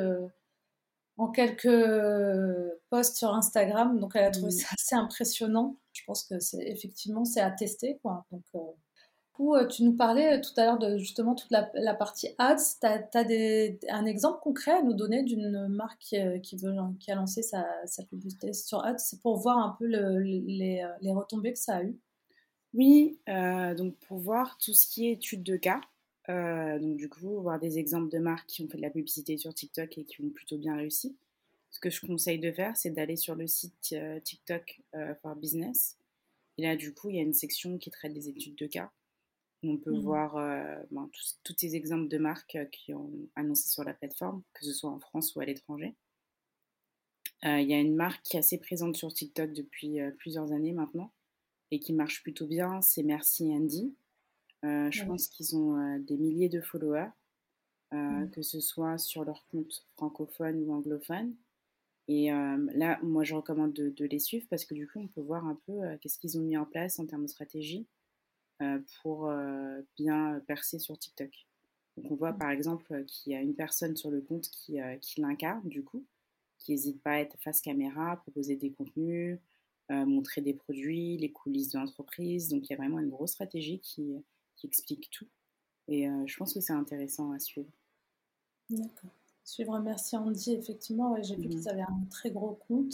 en 1.19 1.27
quelques 1.27 1.67
posts 2.89 3.17
sur 3.17 3.33
Instagram. 3.33 3.99
Donc, 3.99 4.13
elle 4.15 4.23
a 4.23 4.31
trouvé 4.31 4.51
ça 4.51 4.69
assez 4.73 4.95
impressionnant. 4.95 5.75
Je 5.91 6.01
pense 6.05 6.23
que 6.23 6.39
c'est 6.39 6.65
effectivement 6.65 7.25
c'est 7.25 7.41
à 7.41 7.51
tester, 7.51 7.99
quoi. 8.01 8.25
Donc, 8.31 8.43
euh, 8.55 8.59
euh, 9.41 9.67
tu 9.67 9.83
nous 9.83 9.93
parlais 9.93 10.37
euh, 10.37 10.41
tout 10.41 10.51
à 10.59 10.65
l'heure 10.65 10.79
de 10.79 10.97
justement 10.97 11.35
toute 11.35 11.51
la, 11.51 11.93
partie 11.93 12.29
ads. 12.37 12.55
Tu 12.81 12.87
as, 12.87 13.95
un 13.95 14.05
exemple 14.05 14.39
concret 14.41 14.71
à 14.71 14.81
nous 14.81 14.93
donner 14.93 15.23
d'une 15.23 15.67
marque 15.67 15.99
qui, 15.99 16.55
veut, 16.55 16.73
qui 16.99 17.11
a 17.11 17.15
lancé 17.15 17.41
sa, 17.41 17.65
sa 17.85 18.03
publicité 18.03 18.53
sur 18.53 18.85
ads? 18.85 18.97
C'est 18.97 19.21
pour 19.21 19.37
voir 19.37 19.57
un 19.57 19.75
peu 19.77 19.85
les, 19.87 20.85
les, 21.01 21.11
retombées 21.11 21.51
que 21.51 21.59
ça 21.59 21.77
a 21.77 21.83
eu. 21.83 21.99
Oui, 22.73 23.19
donc 23.77 23.95
pour 24.07 24.19
voir 24.19 24.57
tout 24.57 24.73
ce 24.73 24.87
qui 24.87 25.09
est 25.09 25.13
étude 25.13 25.43
de 25.43 25.57
cas. 25.57 25.81
Donc 26.29 26.97
du 26.97 27.09
coup, 27.09 27.41
voir 27.41 27.59
des 27.59 27.79
exemples 27.79 28.09
de 28.09 28.19
marques 28.19 28.47
qui 28.47 28.61
ont 28.61 28.67
fait 28.67 28.77
de 28.77 28.83
la 28.83 28.91
publicité 28.91 29.37
sur 29.37 29.53
TikTok 29.53 29.97
et 29.97 30.03
qui 30.05 30.21
ont 30.21 30.29
plutôt 30.29 30.57
bien 30.57 30.75
réussi. 30.75 31.17
Ce 31.71 31.79
que 31.79 31.89
je 31.89 32.05
conseille 32.05 32.39
de 32.39 32.51
faire, 32.51 32.75
c'est 32.75 32.89
d'aller 32.89 33.15
sur 33.15 33.35
le 33.35 33.47
site 33.47 33.93
euh, 33.93 34.19
TikTok 34.19 34.81
euh, 34.95 35.13
for 35.21 35.35
Business. 35.35 35.97
Et 36.57 36.63
là, 36.63 36.75
du 36.75 36.93
coup, 36.93 37.09
il 37.09 37.15
y 37.15 37.19
a 37.19 37.23
une 37.23 37.33
section 37.33 37.77
qui 37.77 37.91
traite 37.91 38.13
des 38.13 38.27
études 38.27 38.55
de 38.55 38.67
cas. 38.67 38.91
On 39.61 39.77
peut 39.77 39.91
mmh 39.91 40.01
voir 40.01 40.37
euh, 40.37 40.75
ben, 40.89 41.09
tous, 41.43 41.55
ces 41.57 41.75
exemples 41.75 42.07
de 42.07 42.17
marques 42.17 42.57
qui 42.71 42.93
ont 42.93 43.11
annoncé 43.35 43.69
sur 43.69 43.83
la 43.83 43.93
plateforme, 43.93 44.41
que 44.53 44.65
ce 44.65 44.73
soit 44.73 44.89
en 44.89 44.99
France 44.99 45.35
ou 45.35 45.41
à 45.41 45.45
l'étranger. 45.45 45.95
Il 47.43 47.69
y 47.69 47.73
a 47.73 47.79
une 47.79 47.95
marque 47.95 48.21
qui 48.23 48.35
est 48.35 48.39
assez 48.39 48.57
présente 48.57 48.97
sur 48.97 49.13
TikTok 49.13 49.53
depuis 49.53 49.99
plusieurs 50.17 50.51
années 50.51 50.73
maintenant 50.73 51.13
et 51.71 51.79
qui 51.79 51.93
marche 51.93 52.21
plutôt 52.21 52.45
bien, 52.45 52.81
c'est 52.81 53.01
Merci 53.01 53.45
Andy. 53.53 53.95
Je 54.63 55.05
pense 55.05 55.27
qu'ils 55.27 55.55
ont 55.55 55.99
des 55.99 56.17
milliers 56.17 56.49
de 56.49 56.61
followers, 56.61 57.11
mmh. 57.91 58.29
que 58.31 58.41
ce 58.41 58.59
soit 58.59 58.97
sur 58.97 59.23
leur 59.23 59.45
compte 59.47 59.85
francophone 59.95 60.63
ou 60.63 60.73
anglophone. 60.73 61.35
Et 62.07 62.31
là, 62.31 62.99
moi, 63.03 63.23
je 63.23 63.35
recommande 63.35 63.73
de, 63.73 64.05
les 64.05 64.19
suivre 64.19 64.47
parce 64.49 64.65
que 64.65 64.73
du 64.73 64.87
coup, 64.87 64.99
on 64.99 65.07
peut 65.07 65.21
voir 65.21 65.45
un 65.45 65.59
peu 65.67 65.79
qu'est-ce 66.01 66.17
qu'ils 66.17 66.37
ont 66.39 66.41
mis 66.41 66.57
en 66.57 66.65
place 66.65 66.99
en 66.99 67.05
termes 67.05 67.23
de 67.23 67.29
stratégie 67.29 67.87
pour 69.01 69.31
bien 69.95 70.41
percer 70.47 70.79
sur 70.79 70.97
TikTok. 70.97 71.29
Donc, 71.97 72.11
on 72.11 72.15
voit 72.15 72.31
mmh. 72.31 72.39
par 72.39 72.49
exemple 72.49 73.05
qu'il 73.05 73.33
y 73.33 73.35
a 73.35 73.41
une 73.41 73.55
personne 73.55 73.95
sur 73.95 74.09
le 74.09 74.21
compte 74.21 74.49
qui, 74.49 74.77
qui 75.01 75.21
l'incarne, 75.21 75.67
du 75.69 75.83
coup, 75.83 76.05
qui 76.57 76.71
n'hésite 76.71 77.01
pas 77.01 77.11
à 77.11 77.19
être 77.19 77.37
face 77.41 77.61
caméra, 77.61 78.17
proposer 78.17 78.55
des 78.55 78.71
contenus, 78.71 79.39
montrer 79.89 80.41
des 80.41 80.53
produits, 80.53 81.17
les 81.17 81.31
coulisses 81.31 81.69
de 81.69 81.79
l'entreprise. 81.79 82.49
Donc, 82.49 82.67
il 82.67 82.71
y 82.71 82.73
a 82.73 82.77
vraiment 82.77 82.99
une 82.99 83.09
grosse 83.09 83.31
stratégie 83.31 83.79
qui, 83.79 84.15
qui 84.59 84.67
explique 84.67 85.09
tout. 85.11 85.27
Et 85.87 86.07
je 86.25 86.37
pense 86.37 86.53
que 86.53 86.59
c'est 86.59 86.73
intéressant 86.73 87.31
à 87.31 87.39
suivre. 87.39 87.71
D'accord 88.69 89.09
suivre 89.49 89.79
Merci 89.79 90.15
Andy, 90.15 90.53
effectivement, 90.53 91.21
j'ai 91.21 91.35
vu 91.35 91.49
qu'ils 91.49 91.61
mhm. 91.61 91.67
avaient 91.67 91.81
un 91.81 92.05
très 92.09 92.31
gros 92.31 92.59
compte. 92.67 92.93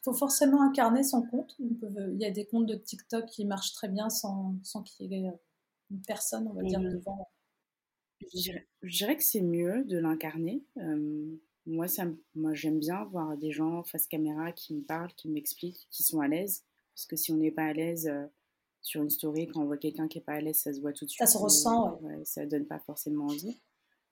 Il 0.00 0.04
faut 0.04 0.12
forcément 0.12 0.62
incarner 0.62 1.02
son 1.02 1.22
compte. 1.22 1.56
Il 1.58 2.16
y 2.20 2.24
a 2.24 2.30
des 2.30 2.46
comptes 2.46 2.66
de 2.66 2.76
TikTok 2.76 3.26
qui 3.26 3.44
marchent 3.44 3.72
très 3.72 3.88
bien 3.88 4.08
sans, 4.08 4.54
sans 4.62 4.82
qu'il 4.82 5.12
y 5.12 5.26
ait 5.26 5.32
une 5.90 6.02
personne, 6.06 6.46
on 6.48 6.52
va 6.52 6.62
dire, 6.62 6.80
mhm. 6.80 6.92
devant. 6.92 7.28
Je 8.32 8.52
dirais, 8.82 9.16
que 9.16 9.22
c'est 9.22 9.42
mieux 9.42 9.84
de 9.84 9.98
l'incarner. 9.98 10.64
Euh, 10.78 11.36
moi, 11.66 11.88
ça, 11.88 12.06
moi, 12.34 12.54
j'aime 12.54 12.78
bien 12.78 13.04
voir 13.04 13.36
des 13.36 13.50
gens 13.50 13.82
face 13.82 14.06
caméra 14.06 14.52
qui 14.52 14.74
me 14.74 14.82
parlent, 14.82 15.12
qui 15.14 15.28
m'expliquent, 15.28 15.86
qui 15.90 16.02
sont 16.02 16.20
à 16.20 16.28
l'aise. 16.28 16.64
Parce 16.94 17.06
que 17.06 17.16
si 17.16 17.32
on 17.32 17.36
n'est 17.36 17.50
pas 17.50 17.64
à 17.64 17.72
l'aise 17.72 18.06
euh, 18.06 18.26
sur 18.86 19.02
une 19.02 19.10
story, 19.10 19.48
quand 19.48 19.62
on 19.62 19.64
voit 19.64 19.78
quelqu'un 19.78 20.06
qui 20.06 20.18
n'est 20.18 20.24
pas 20.24 20.34
à 20.34 20.40
l'aise, 20.40 20.60
ça 20.60 20.72
se 20.72 20.80
voit 20.80 20.92
tout 20.92 21.06
de 21.06 21.10
suite. 21.10 21.18
Ça 21.18 21.26
se 21.26 21.38
ressent. 21.38 21.98
Ouais, 22.02 22.24
ça 22.24 22.46
donne 22.46 22.66
pas 22.66 22.78
forcément 22.78 23.26
envie. 23.26 23.58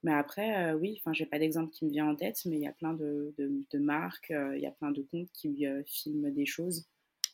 Mais 0.03 0.13
après, 0.13 0.67
euh, 0.67 0.77
oui, 0.77 0.97
enfin, 0.99 1.13
j'ai 1.13 1.27
pas 1.27 1.39
d'exemple 1.39 1.71
qui 1.71 1.85
me 1.85 1.91
vient 1.91 2.09
en 2.09 2.17
tête, 2.17 2.41
mais 2.45 2.57
il 2.57 2.63
y 2.63 2.67
a 2.67 2.73
plein 2.73 2.93
de, 2.93 3.33
de, 3.39 3.79
marques, 3.79 4.33
euh, 4.33 4.57
il 4.57 4.63
y 4.63 4.67
a 4.67 4.73
plein 4.73 4.91
de 4.91 5.01
comptes 5.03 5.31
qui 5.33 5.65
euh, 5.65 5.83
filment 5.87 6.31
des 6.33 6.45
choses 6.45 6.87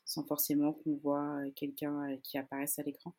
sans 0.04 0.22
forcément 0.24 0.72
qu'on 0.72 0.96
voit 0.96 1.38
quelqu'un 1.56 2.16
qui 2.22 2.36
apparaisse 2.36 2.78
à 2.78 2.82
l'écran. 2.82 3.14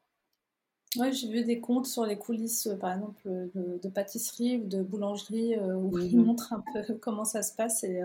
Oui, 0.98 1.14
j'ai 1.14 1.30
vu 1.30 1.44
des 1.44 1.62
comptes 1.62 1.88
sur 1.88 2.06
les 2.06 2.18
coulisses, 2.18 2.70
par 2.82 2.94
exemple, 2.94 3.22
de, 3.56 3.90
pâtisserie 3.90 4.58
ou 4.58 4.68
de 4.68 4.84
boulangerie, 4.84 5.58
où 5.58 5.98
ils 5.98 6.18
mhm. 6.18 6.26
montrent 6.26 6.54
un 6.54 6.64
peu 6.74 6.94
comment 7.02 7.24
ça 7.24 7.44
se 7.44 7.56
passe 7.56 7.86
et, 7.86 8.02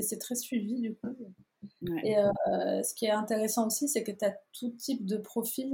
c'est 0.00 0.18
très 0.18 0.36
suivi 0.36 0.80
du 0.80 0.94
coup. 0.94 1.08
Et 2.04 2.16
ce 2.82 2.94
qui 2.94 3.06
est 3.06 3.10
intéressant 3.10 3.66
aussi, 3.68 3.88
c'est 3.88 4.02
que 4.02 4.10
tu 4.10 4.24
as 4.24 4.36
tout 4.52 4.70
type 4.70 5.06
de 5.06 5.16
profil 5.16 5.72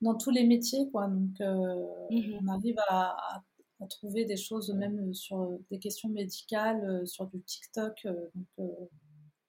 dans 0.00 0.14
tous 0.14 0.30
les 0.30 0.44
métiers, 0.44 0.88
quoi. 0.92 1.08
Donc, 1.08 1.40
mmh 1.40 2.38
on 2.40 2.48
arrive 2.48 2.78
à, 2.88 3.42
à, 3.80 3.86
trouver 3.88 4.24
des 4.24 4.36
choses, 4.36 4.70
même 4.70 5.12
sur 5.12 5.58
des 5.70 5.78
questions 5.78 6.08
médicales, 6.08 7.06
sur 7.06 7.26
du 7.26 7.40
TikTok. 7.42 8.06
donc, 8.34 8.68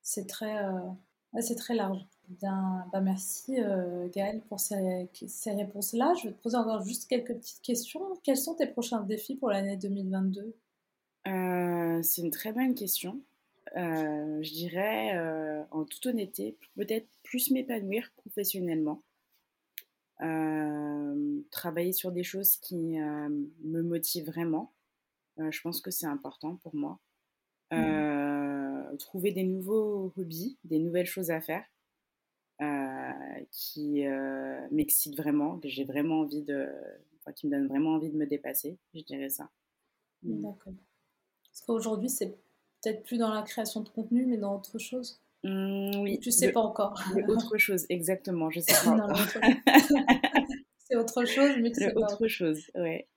c'est 0.02 0.28
très, 0.28 0.56
c'est 1.42 1.56
très 1.56 1.76
large. 1.76 2.00
Bien, 2.30 2.86
bah 2.92 3.00
merci 3.00 3.62
euh, 3.62 4.10
Gaëlle 4.10 4.42
pour 4.50 4.60
ces, 4.60 5.10
ces 5.28 5.52
réponses-là. 5.52 6.14
Je 6.22 6.28
vais 6.28 6.34
te 6.34 6.42
poser 6.42 6.58
encore 6.58 6.84
juste 6.84 7.08
quelques 7.08 7.34
petites 7.34 7.62
questions. 7.62 8.02
Quels 8.24 8.38
sont 8.38 8.56
tes 8.56 8.68
prochains 8.68 9.02
défis 9.02 9.36
pour 9.36 9.50
l'année 9.50 9.78
2022 9.78 10.56
euh, 11.28 12.02
C'est 12.04 12.22
une 12.22 12.32
très 12.32 12.52
bonne 12.52 12.76
question. 12.76 13.22
Euh, 13.76 14.42
je 14.42 14.54
dirais, 14.54 15.16
euh, 15.18 15.64
en 15.72 15.86
toute 15.86 16.06
honnêteté, 16.06 16.58
peut-être 16.76 17.08
plus 17.24 17.52
m'épanouir 17.52 18.12
professionnellement. 18.18 19.04
travailler 21.52 21.94
sur 21.94 22.12
des 22.12 22.24
choses 22.24 22.58
qui 22.58 22.98
me 22.98 23.82
motivent 23.82 24.26
vraiment. 24.26 24.74
je 25.38 25.62
pense 25.62 25.82
que 25.82 25.92
c'est 25.92 26.08
important 26.08 26.56
pour 26.58 26.76
moi. 26.76 27.00
Mmh. 27.72 28.98
trouver 28.98 29.32
des 29.32 29.44
nouveaux 29.44 30.14
hobbies, 30.16 30.58
des 30.64 30.80
nouvelles 30.80 31.06
choses 31.06 31.32
à 31.32 31.42
faire. 31.42 31.66
Euh, 32.60 33.46
qui 33.52 34.08
euh, 34.08 34.68
m'excite 34.72 35.16
vraiment, 35.16 35.60
que 35.60 35.68
j'ai 35.68 35.84
vraiment 35.84 36.22
envie 36.22 36.42
de, 36.42 36.68
qui 37.36 37.46
me 37.46 37.52
donne 37.52 37.68
vraiment 37.68 37.92
envie 37.92 38.10
de 38.10 38.18
me 38.18 38.26
dépasser, 38.26 38.80
je 38.96 39.02
dirais 39.02 39.30
ça. 39.30 39.52
Mmh. 40.24 40.42
D'accord. 40.42 40.74
Parce 41.44 41.62
qu'aujourd'hui, 41.68 42.10
c'est 42.10 42.36
peut-être 42.88 43.04
plus 43.04 43.18
dans 43.18 43.34
la 43.34 43.42
création 43.42 43.82
de 43.82 43.90
contenu, 43.90 44.26
mais 44.26 44.38
dans 44.38 44.56
autre 44.56 44.78
chose. 44.78 45.22
Mmh, 45.44 46.02
oui. 46.02 46.20
Tu 46.20 46.32
sais 46.32 46.52
pas 46.52 46.62
encore. 46.62 47.00
autre 47.28 47.58
chose, 47.58 47.86
exactement. 47.90 48.50
Je 48.50 48.60
sais 48.60 48.74
pas. 48.86 49.08
c'est 50.80 50.96
autre 50.96 51.26
chose, 51.26 51.52
mais 51.62 51.72
tu 51.72 51.82
sais 51.82 51.92
pas. 51.92 52.02
Autre 52.02 52.28
chose, 52.28 52.62
ouais. 52.76 53.08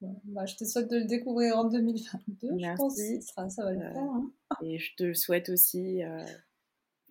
Bah, 0.00 0.46
je 0.46 0.56
te 0.56 0.64
souhaite 0.64 0.90
de 0.90 0.98
le 0.98 1.04
découvrir 1.04 1.58
en 1.58 1.64
2022. 1.64 2.52
Merci. 2.52 2.60
Je 2.60 2.76
pense 2.76 2.96
que 2.96 3.20
ça, 3.20 3.48
ça 3.50 3.64
va 3.64 3.72
le 3.72 3.80
euh, 3.80 3.92
faire. 3.92 4.02
Hein. 4.02 4.32
Et 4.62 4.78
je 4.78 4.94
te 4.96 5.12
souhaite 5.12 5.48
aussi 5.48 6.00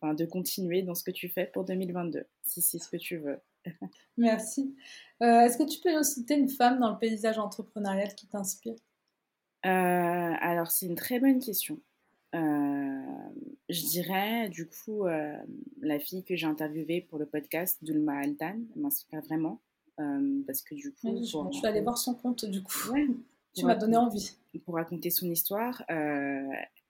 de 0.04 0.26
continuer 0.26 0.84
dans 0.84 0.96
ce 0.96 1.04
que 1.04 1.12
tu 1.12 1.30
fais 1.30 1.46
pour 1.48 1.66
2022, 1.66 2.26
si 2.44 2.62
c'est 2.62 2.80
ce 2.80 2.90
que 2.90 2.98
tu 2.98 3.18
veux. 3.18 3.40
Merci. 4.18 4.76
Euh, 5.24 5.42
est-ce 5.42 5.58
que 5.58 5.64
tu 5.64 5.80
peux 5.82 5.96
nous 5.96 6.04
citer 6.04 6.36
une 6.36 6.50
femme 6.50 6.80
dans 6.80 6.92
le 6.92 6.98
paysage 6.98 7.40
entrepreneurial 7.40 8.14
qui 8.16 8.28
t'inspire? 8.28 8.76
Euh, 9.66 10.34
Alors, 10.40 10.70
c'est 10.70 10.86
une 10.86 10.96
très 10.96 11.20
bonne 11.20 11.40
question. 11.40 11.80
Euh, 12.36 13.02
je 13.70 13.82
dirais, 13.88 14.50
du 14.50 14.68
coup, 14.68 15.06
la 15.82 16.00
fille 16.00 16.24
que 16.24 16.36
j'ai 16.36 16.48
interviewée 16.48 17.02
pour 17.02 17.18
le 17.18 17.26
podcast, 17.26 17.84
Dulma 17.84 18.20
Altan, 18.20 18.60
m'inspire 18.76 19.22
vraiment. 19.22 19.62
parce 19.98 20.62
que 20.62 20.76
du 20.76 20.92
coup. 20.92 21.16
je, 21.24 21.62
vais 21.62 21.68
aller 21.68 21.82
voir 21.82 21.98
son 21.98 22.14
compte, 22.14 22.46
du 22.46 22.62
coup. 22.62 22.94
tu 23.56 23.66
m'as 23.66 23.76
donné 23.76 23.98
envie. 23.98 24.36
Pour 24.66 24.76
raconter 24.76 25.10
son 25.10 25.30
histoire, 25.30 25.84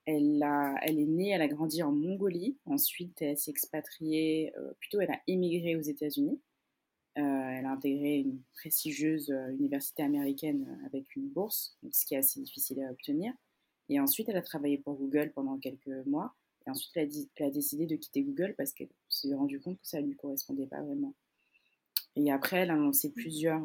elle, 0.06 0.44
a, 0.44 0.76
elle 0.84 1.00
est 1.00 1.06
née, 1.06 1.30
elle 1.30 1.42
a 1.42 1.48
grandi 1.48 1.82
en 1.84 1.92
Mongolie. 1.92 2.58
Ensuite, 2.66 3.22
elle 3.22 3.38
s'est 3.38 3.52
expatriée, 3.52 4.54
euh, 4.58 4.74
plutôt, 4.80 5.02
elle 5.02 5.12
a 5.12 5.20
émigré 5.28 5.76
aux 5.76 5.82
États-Unis. 5.82 6.40
Euh, 7.18 7.22
elle 7.22 7.66
a 7.66 7.72
intégré 7.72 8.18
une 8.18 8.40
prestigieuse 8.54 9.32
euh, 9.32 9.50
université 9.52 10.04
américaine 10.04 10.80
avec 10.86 11.16
une 11.16 11.30
bourse, 11.30 11.78
ce 11.92 12.06
qui 12.06 12.14
est 12.14 12.18
assez 12.18 12.42
difficile 12.42 12.84
à 12.84 12.92
obtenir. 12.92 13.34
Et 13.90 14.00
ensuite, 14.00 14.30
elle 14.30 14.38
a 14.38 14.42
travaillé 14.42 14.78
pour 14.78 14.96
Google 14.96 15.32
pendant 15.34 15.58
quelques 15.58 16.06
mois. 16.06 16.36
Et 16.66 16.70
ensuite, 16.70 16.92
elle 16.96 17.48
a, 17.48 17.52
décidé 17.52 17.86
de 17.86 17.96
quitter 17.96 18.24
Google 18.24 18.56
parce 18.58 18.74
qu'elle 18.74 18.90
s'est 19.10 19.34
rendue 19.34 19.60
compte 19.60 19.80
que 19.80 19.88
ça 19.88 20.02
ne 20.02 20.08
lui 20.08 20.16
correspondait 20.16 20.68
pas 20.68 20.82
vraiment. 20.82 21.14
Et 22.16 22.32
après, 22.32 22.58
elle 22.58 22.72
a 22.72 22.76
lancé 22.76 23.12
plusieurs 23.12 23.64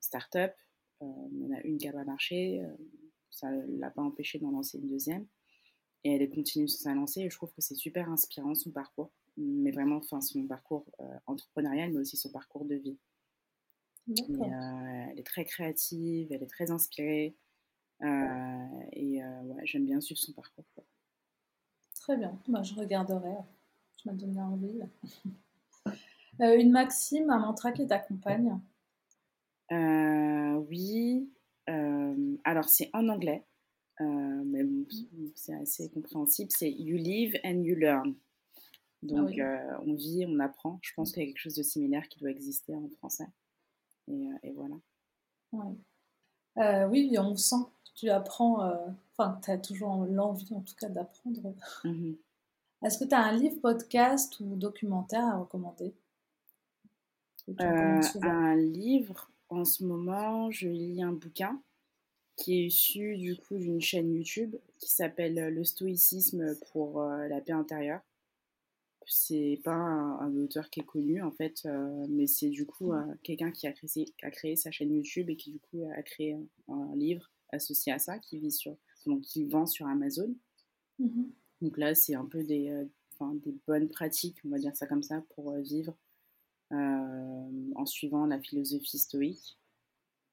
startups. 0.00 0.54
il 1.02 1.42
y 1.42 1.46
en 1.46 1.56
a 1.56 1.60
une 1.64 1.78
qui 1.78 1.86
n'a 1.86 1.92
pas 1.92 2.04
marché. 2.04 2.62
ça 3.30 3.50
ne 3.50 3.78
l'a 3.78 3.90
pas 3.90 4.02
empêché 4.02 4.38
d'en 4.38 4.50
lancer 4.50 4.78
une 4.78 4.88
deuxième 4.88 5.26
et 6.06 6.14
elle 6.14 6.30
continue 6.30 6.68
sur 6.68 6.80
sa 6.80 6.94
lancée. 6.94 7.22
Et 7.22 7.30
je 7.30 7.36
trouve 7.36 7.52
que 7.52 7.60
c'est 7.60 7.74
super 7.74 8.08
inspirant 8.08 8.54
son 8.54 8.70
parcours, 8.70 9.10
mais 9.36 9.72
vraiment, 9.72 9.96
enfin, 9.96 10.20
son 10.20 10.46
parcours 10.46 10.86
euh, 11.00 11.18
entrepreneurial, 11.26 11.92
mais 11.92 11.98
aussi 11.98 12.16
son 12.16 12.30
parcours 12.30 12.64
de 12.64 12.76
vie. 12.76 12.98
Euh, 14.08 15.06
elle 15.10 15.18
est 15.18 15.26
très 15.26 15.44
créative, 15.44 16.28
elle 16.30 16.44
est 16.44 16.50
très 16.50 16.70
inspirée, 16.70 17.34
euh, 17.34 17.45
et 18.02 19.22
ouais, 19.22 19.62
j'aime 19.64 19.86
bien 19.86 20.00
suivre 20.00 20.20
son 20.20 20.32
parcours. 20.32 20.64
Très 22.00 22.16
bien, 22.16 22.38
Moi, 22.46 22.60
bah, 22.60 22.62
je 22.62 22.74
regarderai. 22.74 23.34
Je 24.02 24.10
m'as 24.10 24.16
donné 24.16 24.40
envie. 24.40 24.80
une 26.40 26.70
maxime, 26.70 27.30
un 27.30 27.38
mantra 27.38 27.72
qui 27.72 27.86
t'accompagne? 27.86 28.60
Oui. 29.70 31.30
alors, 32.44 32.68
c'est 32.68 32.90
en 32.92 33.08
anglais. 33.08 33.44
Euh, 34.00 34.42
mais 34.44 34.62
c'est 35.34 35.54
assez 35.54 35.88
compréhensible, 35.90 36.50
c'est 36.54 36.70
You 36.70 36.96
live 36.96 37.38
and 37.44 37.62
you 37.62 37.74
learn. 37.74 38.14
Donc, 39.02 39.38
ah 39.38 39.42
euh, 39.42 39.78
on 39.86 39.94
vit, 39.94 40.26
on 40.26 40.38
apprend. 40.40 40.78
Je 40.82 40.92
pense 40.94 41.12
qu'il 41.12 41.22
y 41.22 41.24
a 41.24 41.28
quelque 41.28 41.40
chose 41.40 41.54
de 41.54 41.62
similaire 41.62 42.06
qui 42.08 42.18
doit 42.18 42.30
exister 42.30 42.74
en 42.74 42.88
français. 42.98 43.26
Et, 44.08 44.28
euh, 44.28 44.52
voilà. 44.54 44.76
Oui, 46.56 47.16
on 47.18 47.36
sent 47.36 47.56
que 47.84 48.00
tu 48.00 48.10
apprends, 48.10 48.70
enfin, 49.16 49.38
tu 49.42 49.50
as 49.50 49.58
toujours 49.58 50.04
l'envie 50.06 50.54
en 50.54 50.60
tout 50.60 50.74
cas 50.78 50.88
d'apprendre. 50.88 51.54
Mmh 51.84 52.12
Est-ce 52.84 52.98
que 52.98 53.04
tu 53.04 53.14
as 53.14 53.22
un 53.22 53.32
livre, 53.32 53.60
podcast 53.60 54.38
ou 54.40 54.56
documentaire 54.56 55.24
à 55.24 55.38
recommander? 55.38 55.94
Un 57.58 58.56
livre, 58.56 59.30
en 59.48 59.64
ce 59.64 59.84
moment, 59.84 60.50
je 60.50 60.68
lis 60.68 61.02
un 61.02 61.12
bouquin 61.12 61.60
qui 62.36 62.60
est 62.60 62.66
issu 62.66 63.16
du 63.16 63.36
coup 63.36 63.56
d'une 63.56 63.80
chaîne 63.80 64.14
YouTube 64.14 64.54
qui 64.78 64.90
s'appelle 64.90 65.38
euh, 65.38 65.50
Le 65.50 65.64
stoïcisme 65.64 66.54
pour 66.70 67.00
euh, 67.00 67.28
la 67.28 67.40
paix 67.40 67.52
intérieure. 67.52 68.00
C'est 69.06 69.60
pas 69.62 69.74
un, 69.74 70.36
auteur 70.36 70.68
qui 70.68 70.80
est 70.80 70.84
connu 70.84 71.22
en 71.22 71.30
fait, 71.30 71.62
euh, 71.64 72.06
mais 72.08 72.26
c'est 72.26 72.48
du 72.48 72.66
coup 72.66 72.92
quelqu'un 73.22 73.52
qui 73.52 73.66
a 73.66 73.72
créé, 73.72 74.12
a 74.22 74.30
créé 74.30 74.56
sa 74.56 74.70
chaîne 74.70 74.92
YouTube 74.92 75.30
et 75.30 75.36
qui 75.36 75.52
du 75.52 75.60
coup 75.60 75.88
a 75.96 76.02
créé 76.02 76.36
un, 76.68 76.96
livre 76.96 77.30
associé 77.50 77.92
à 77.92 77.98
ça 77.98 78.18
qui 78.18 78.38
vit 78.38 78.50
sur, 78.50 78.76
donc 79.06 79.22
qui 79.22 79.44
vend 79.44 79.66
sur 79.66 79.86
Amazon. 79.86 80.34
Mmh 80.98 81.24
donc 81.62 81.78
là, 81.78 81.94
c'est 81.94 82.14
un 82.14 82.26
peu 82.26 82.44
des, 82.44 82.84
des 83.20 83.54
bonnes 83.66 83.88
pratiques, 83.88 84.36
on 84.44 84.50
va 84.50 84.58
dire 84.58 84.76
ça 84.76 84.86
comme 84.86 85.02
ça, 85.02 85.24
pour 85.34 85.56
vivre 85.56 85.96
en 86.70 87.86
suivant 87.86 88.26
la 88.26 88.38
philosophie 88.38 88.98
stoïque. 88.98 89.56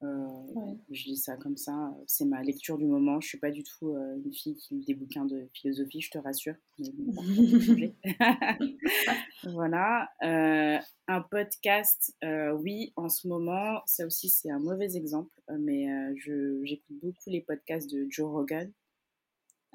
Euh, 0.04 0.74
je 0.90 1.04
dis 1.04 1.16
ça 1.16 1.36
comme 1.36 1.56
ça, 1.56 1.94
c'est 2.06 2.24
ma 2.24 2.42
lecture 2.42 2.78
du 2.78 2.86
moment. 2.86 3.20
Je 3.20 3.28
suis 3.28 3.38
pas 3.38 3.50
du 3.50 3.62
tout 3.62 3.94
euh, 3.94 4.16
une 4.24 4.32
fille 4.32 4.56
qui 4.56 4.74
lit 4.74 4.84
des 4.84 4.94
bouquins 4.94 5.24
de 5.24 5.48
philosophie, 5.52 6.00
je 6.00 6.10
te 6.10 6.18
rassure. 6.18 6.54
voilà. 9.44 10.10
Euh, 10.22 10.78
un 11.08 11.20
podcast, 11.22 12.14
oui, 12.22 12.92
en 12.96 13.08
ce 13.08 13.28
moment, 13.28 13.80
ça 13.86 14.06
aussi 14.06 14.28
c'est 14.28 14.50
un 14.50 14.58
mauvais 14.58 14.96
exemple, 14.96 15.30
mais 15.58 15.86
j'écoute 16.16 16.96
beaucoup 17.02 17.30
les 17.30 17.40
podcasts 17.40 17.90
de 17.90 18.06
Joe 18.10 18.30
Rogan. 18.30 18.70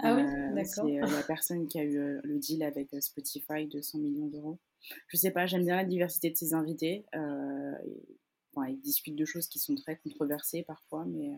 Ah 0.02 0.16
oui, 0.16 0.24
d'accord. 0.56 0.88
C'est 0.88 1.00
la 1.00 1.24
personne 1.28 1.68
qui 1.68 1.80
a 1.80 1.84
eu 1.84 2.20
le 2.24 2.40
deal 2.40 2.64
avec 2.64 2.90
Spotify 3.00 3.68
de 3.68 3.82
100 3.82 4.00
millions 4.00 4.28
d'euros. 4.28 4.58
Je 5.08 5.18
sais 5.18 5.32
pas, 5.32 5.46
j'aime 5.46 5.66
bien 5.66 5.76
la 5.76 5.86
diversité 5.86 6.30
de 6.30 6.38
ses 6.38 6.54
invités 6.54 7.06
ils 8.64 8.80
discutent 8.80 9.16
de 9.16 9.26
choses 9.26 9.48
qui 9.48 9.60
sont 9.60 9.76
très 9.76 9.98
controversées 9.98 10.64
parfois, 10.64 11.06
mais 11.06 11.32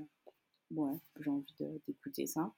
bon, 0.69 0.99
j'ai 1.19 1.29
envie 1.29 1.53
d'écouter 1.87 2.25
ça. 2.25 2.51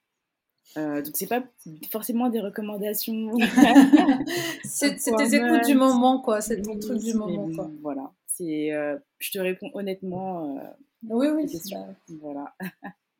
Euh, 0.78 1.02
donc 1.02 1.16
c'est 1.16 1.28
pas 1.28 1.44
forcément 1.92 2.30
des 2.30 2.40
recommandations. 2.40 3.32
c'est 4.64 4.96
tes 4.96 5.36
écoutes 5.36 5.66
du 5.66 5.76
moment 5.76 6.20
quoi, 6.20 6.42
c'est 6.42 6.62
ton 6.62 6.80
truc 6.80 7.00
du 7.00 7.14
moment 7.14 7.50
quoi. 7.54 7.70
Voilà, 7.82 8.12
c'est, 8.28 8.72
euh, 8.72 8.98
je 9.20 9.32
te 9.32 9.40
réponds 9.40 9.70
honnêtement. 9.74 10.58
Euh, 10.58 10.64
oui 11.10 11.28
oui. 11.28 11.62
Bah... 11.72 11.88
Voilà. 12.22 12.56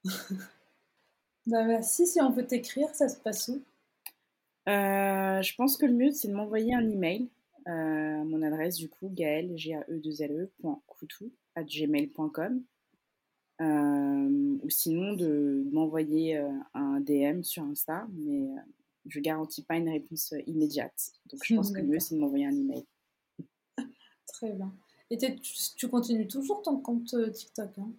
bah 1.46 1.64
merci. 1.66 2.08
Si 2.08 2.20
on 2.22 2.32
veut 2.32 2.48
t'écrire, 2.48 2.90
ça 2.96 3.08
se 3.08 3.18
passe 3.18 3.50
où? 3.50 3.62
Je 4.66 5.56
pense 5.56 5.78
que 5.78 5.86
le 5.86 5.94
mieux 5.94 6.12
c'est 6.12 6.30
de 6.30 6.34
m'envoyer 6.34 6.74
un 6.74 6.90
email. 6.90 7.28
Euh, 7.68 8.24
mon 8.24 8.42
adresse 8.42 8.76
du 8.76 8.90
coup, 8.90 9.10
gaël, 9.10 9.58
g 9.58 9.74
a 9.74 9.86
e 9.90 10.00
2 10.00 10.22
l 10.22 10.50
e, 10.64 11.64
gmail.com 11.64 12.64
euh, 13.62 14.58
ou 14.62 14.70
sinon 14.70 15.14
de 15.14 15.64
m'envoyer 15.72 16.38
euh, 16.38 16.50
un 16.74 17.00
DM 17.00 17.44
sur 17.44 17.64
Insta, 17.64 18.08
mais 18.12 18.50
je 19.08 19.20
garantis 19.20 19.64
pas 19.64 19.78
une 19.78 19.90
réponse 19.90 20.34
immédiate. 20.48 21.14
Donc 21.32 21.42
je 21.44 21.56
pense 21.56 21.72
que 21.72 21.80
le 21.80 21.88
mieux 21.88 22.00
c'est 22.00 22.16
de 22.16 22.20
m'envoyer 22.20 22.48
un 22.48 22.56
email. 22.56 22.86
Très 24.28 24.52
bien. 24.52 24.74
Et 25.10 25.18
tu, 25.18 25.88
continues 25.88 26.28
toujours 26.28 26.64
ton 26.64 26.80
compte 26.80 27.16
TikTok 27.32 27.78
hein 27.78 27.92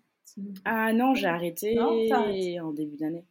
Ah 0.64 0.92
non, 0.92 1.14
j'ai 1.14 1.26
arrêté 1.26 1.78
en 1.80 2.72
début 2.72 2.96
d'année. 2.96 3.24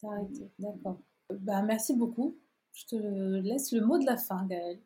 T'as 0.00 0.08
arrêté, 0.08 0.48
d'accord. 0.58 1.00
Bah, 1.28 1.62
merci 1.62 1.94
beaucoup. 1.94 2.38
Je 2.72 2.86
te 2.86 2.96
laisse 3.40 3.72
le 3.72 3.84
mot 3.84 3.98
de 3.98 4.06
la 4.06 4.16
fin, 4.16 4.46
Gaëlle. 4.46 4.80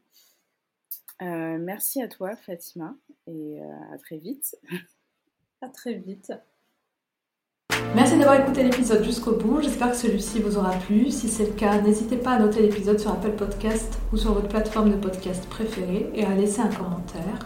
Merci 1.20 2.02
à 2.02 2.08
toi, 2.08 2.36
Fatima, 2.36 2.94
et 3.26 3.60
à 3.92 3.98
très 3.98 4.18
vite. 4.18 4.56
À 5.60 5.68
très 5.68 5.94
vite. 5.94 6.32
Merci 7.94 8.18
d'avoir 8.18 8.40
écouté 8.40 8.64
l'épisode 8.64 9.04
jusqu'au 9.04 9.36
bout. 9.36 9.62
J'espère 9.62 9.92
que 9.92 9.96
celui-ci 9.96 10.40
vous 10.40 10.58
aura 10.58 10.72
plu. 10.72 11.10
Si 11.10 11.28
c'est 11.28 11.46
le 11.46 11.52
cas, 11.52 11.80
n'hésitez 11.80 12.16
pas 12.16 12.32
à 12.32 12.38
noter 12.40 12.60
l'épisode 12.60 12.98
sur 12.98 13.12
Apple 13.12 13.32
Podcast 13.32 13.98
ou 14.12 14.16
sur 14.16 14.32
votre 14.32 14.48
plateforme 14.48 14.90
de 14.90 14.96
podcast 14.96 15.48
préférée 15.48 16.10
et 16.12 16.24
à 16.24 16.34
laisser 16.34 16.60
un 16.60 16.68
commentaire. 16.68 17.44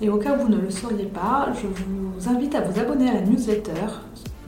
Et 0.00 0.08
au 0.08 0.16
cas 0.18 0.36
où 0.36 0.42
vous 0.42 0.48
ne 0.48 0.60
le 0.60 0.70
sauriez 0.70 1.06
pas, 1.06 1.52
je 1.60 1.66
vous 1.66 2.28
invite 2.28 2.54
à 2.54 2.60
vous 2.60 2.78
abonner 2.78 3.10
à 3.10 3.14
la 3.14 3.22
newsletter 3.22 3.88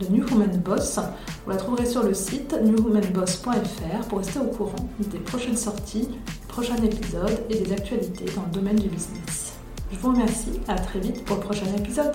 de 0.01 0.07
New 0.07 0.27
Woman 0.29 0.57
Boss. 0.65 0.99
Vous 1.45 1.51
la 1.51 1.57
trouverez 1.57 1.87
sur 1.87 2.03
le 2.03 2.15
site 2.15 2.55
newwomanboss.fr 2.63 4.07
pour 4.09 4.19
rester 4.19 4.39
au 4.41 4.47
courant 4.47 4.89
des 4.99 5.19
prochaines 5.19 5.57
sorties, 5.57 6.09
prochains 6.49 6.77
épisodes 6.77 7.39
et 7.51 7.57
des 7.57 7.73
actualités 7.73 8.25
dans 8.35 8.43
le 8.43 8.51
domaine 8.51 8.77
du 8.77 8.89
business. 8.89 9.55
Je 9.93 9.99
vous 9.99 10.13
remercie, 10.13 10.61
à 10.69 10.77
très 10.77 11.01
vite 11.01 11.25
pour 11.25 11.37
le 11.37 11.43
prochain 11.43 11.67
épisode. 11.77 12.13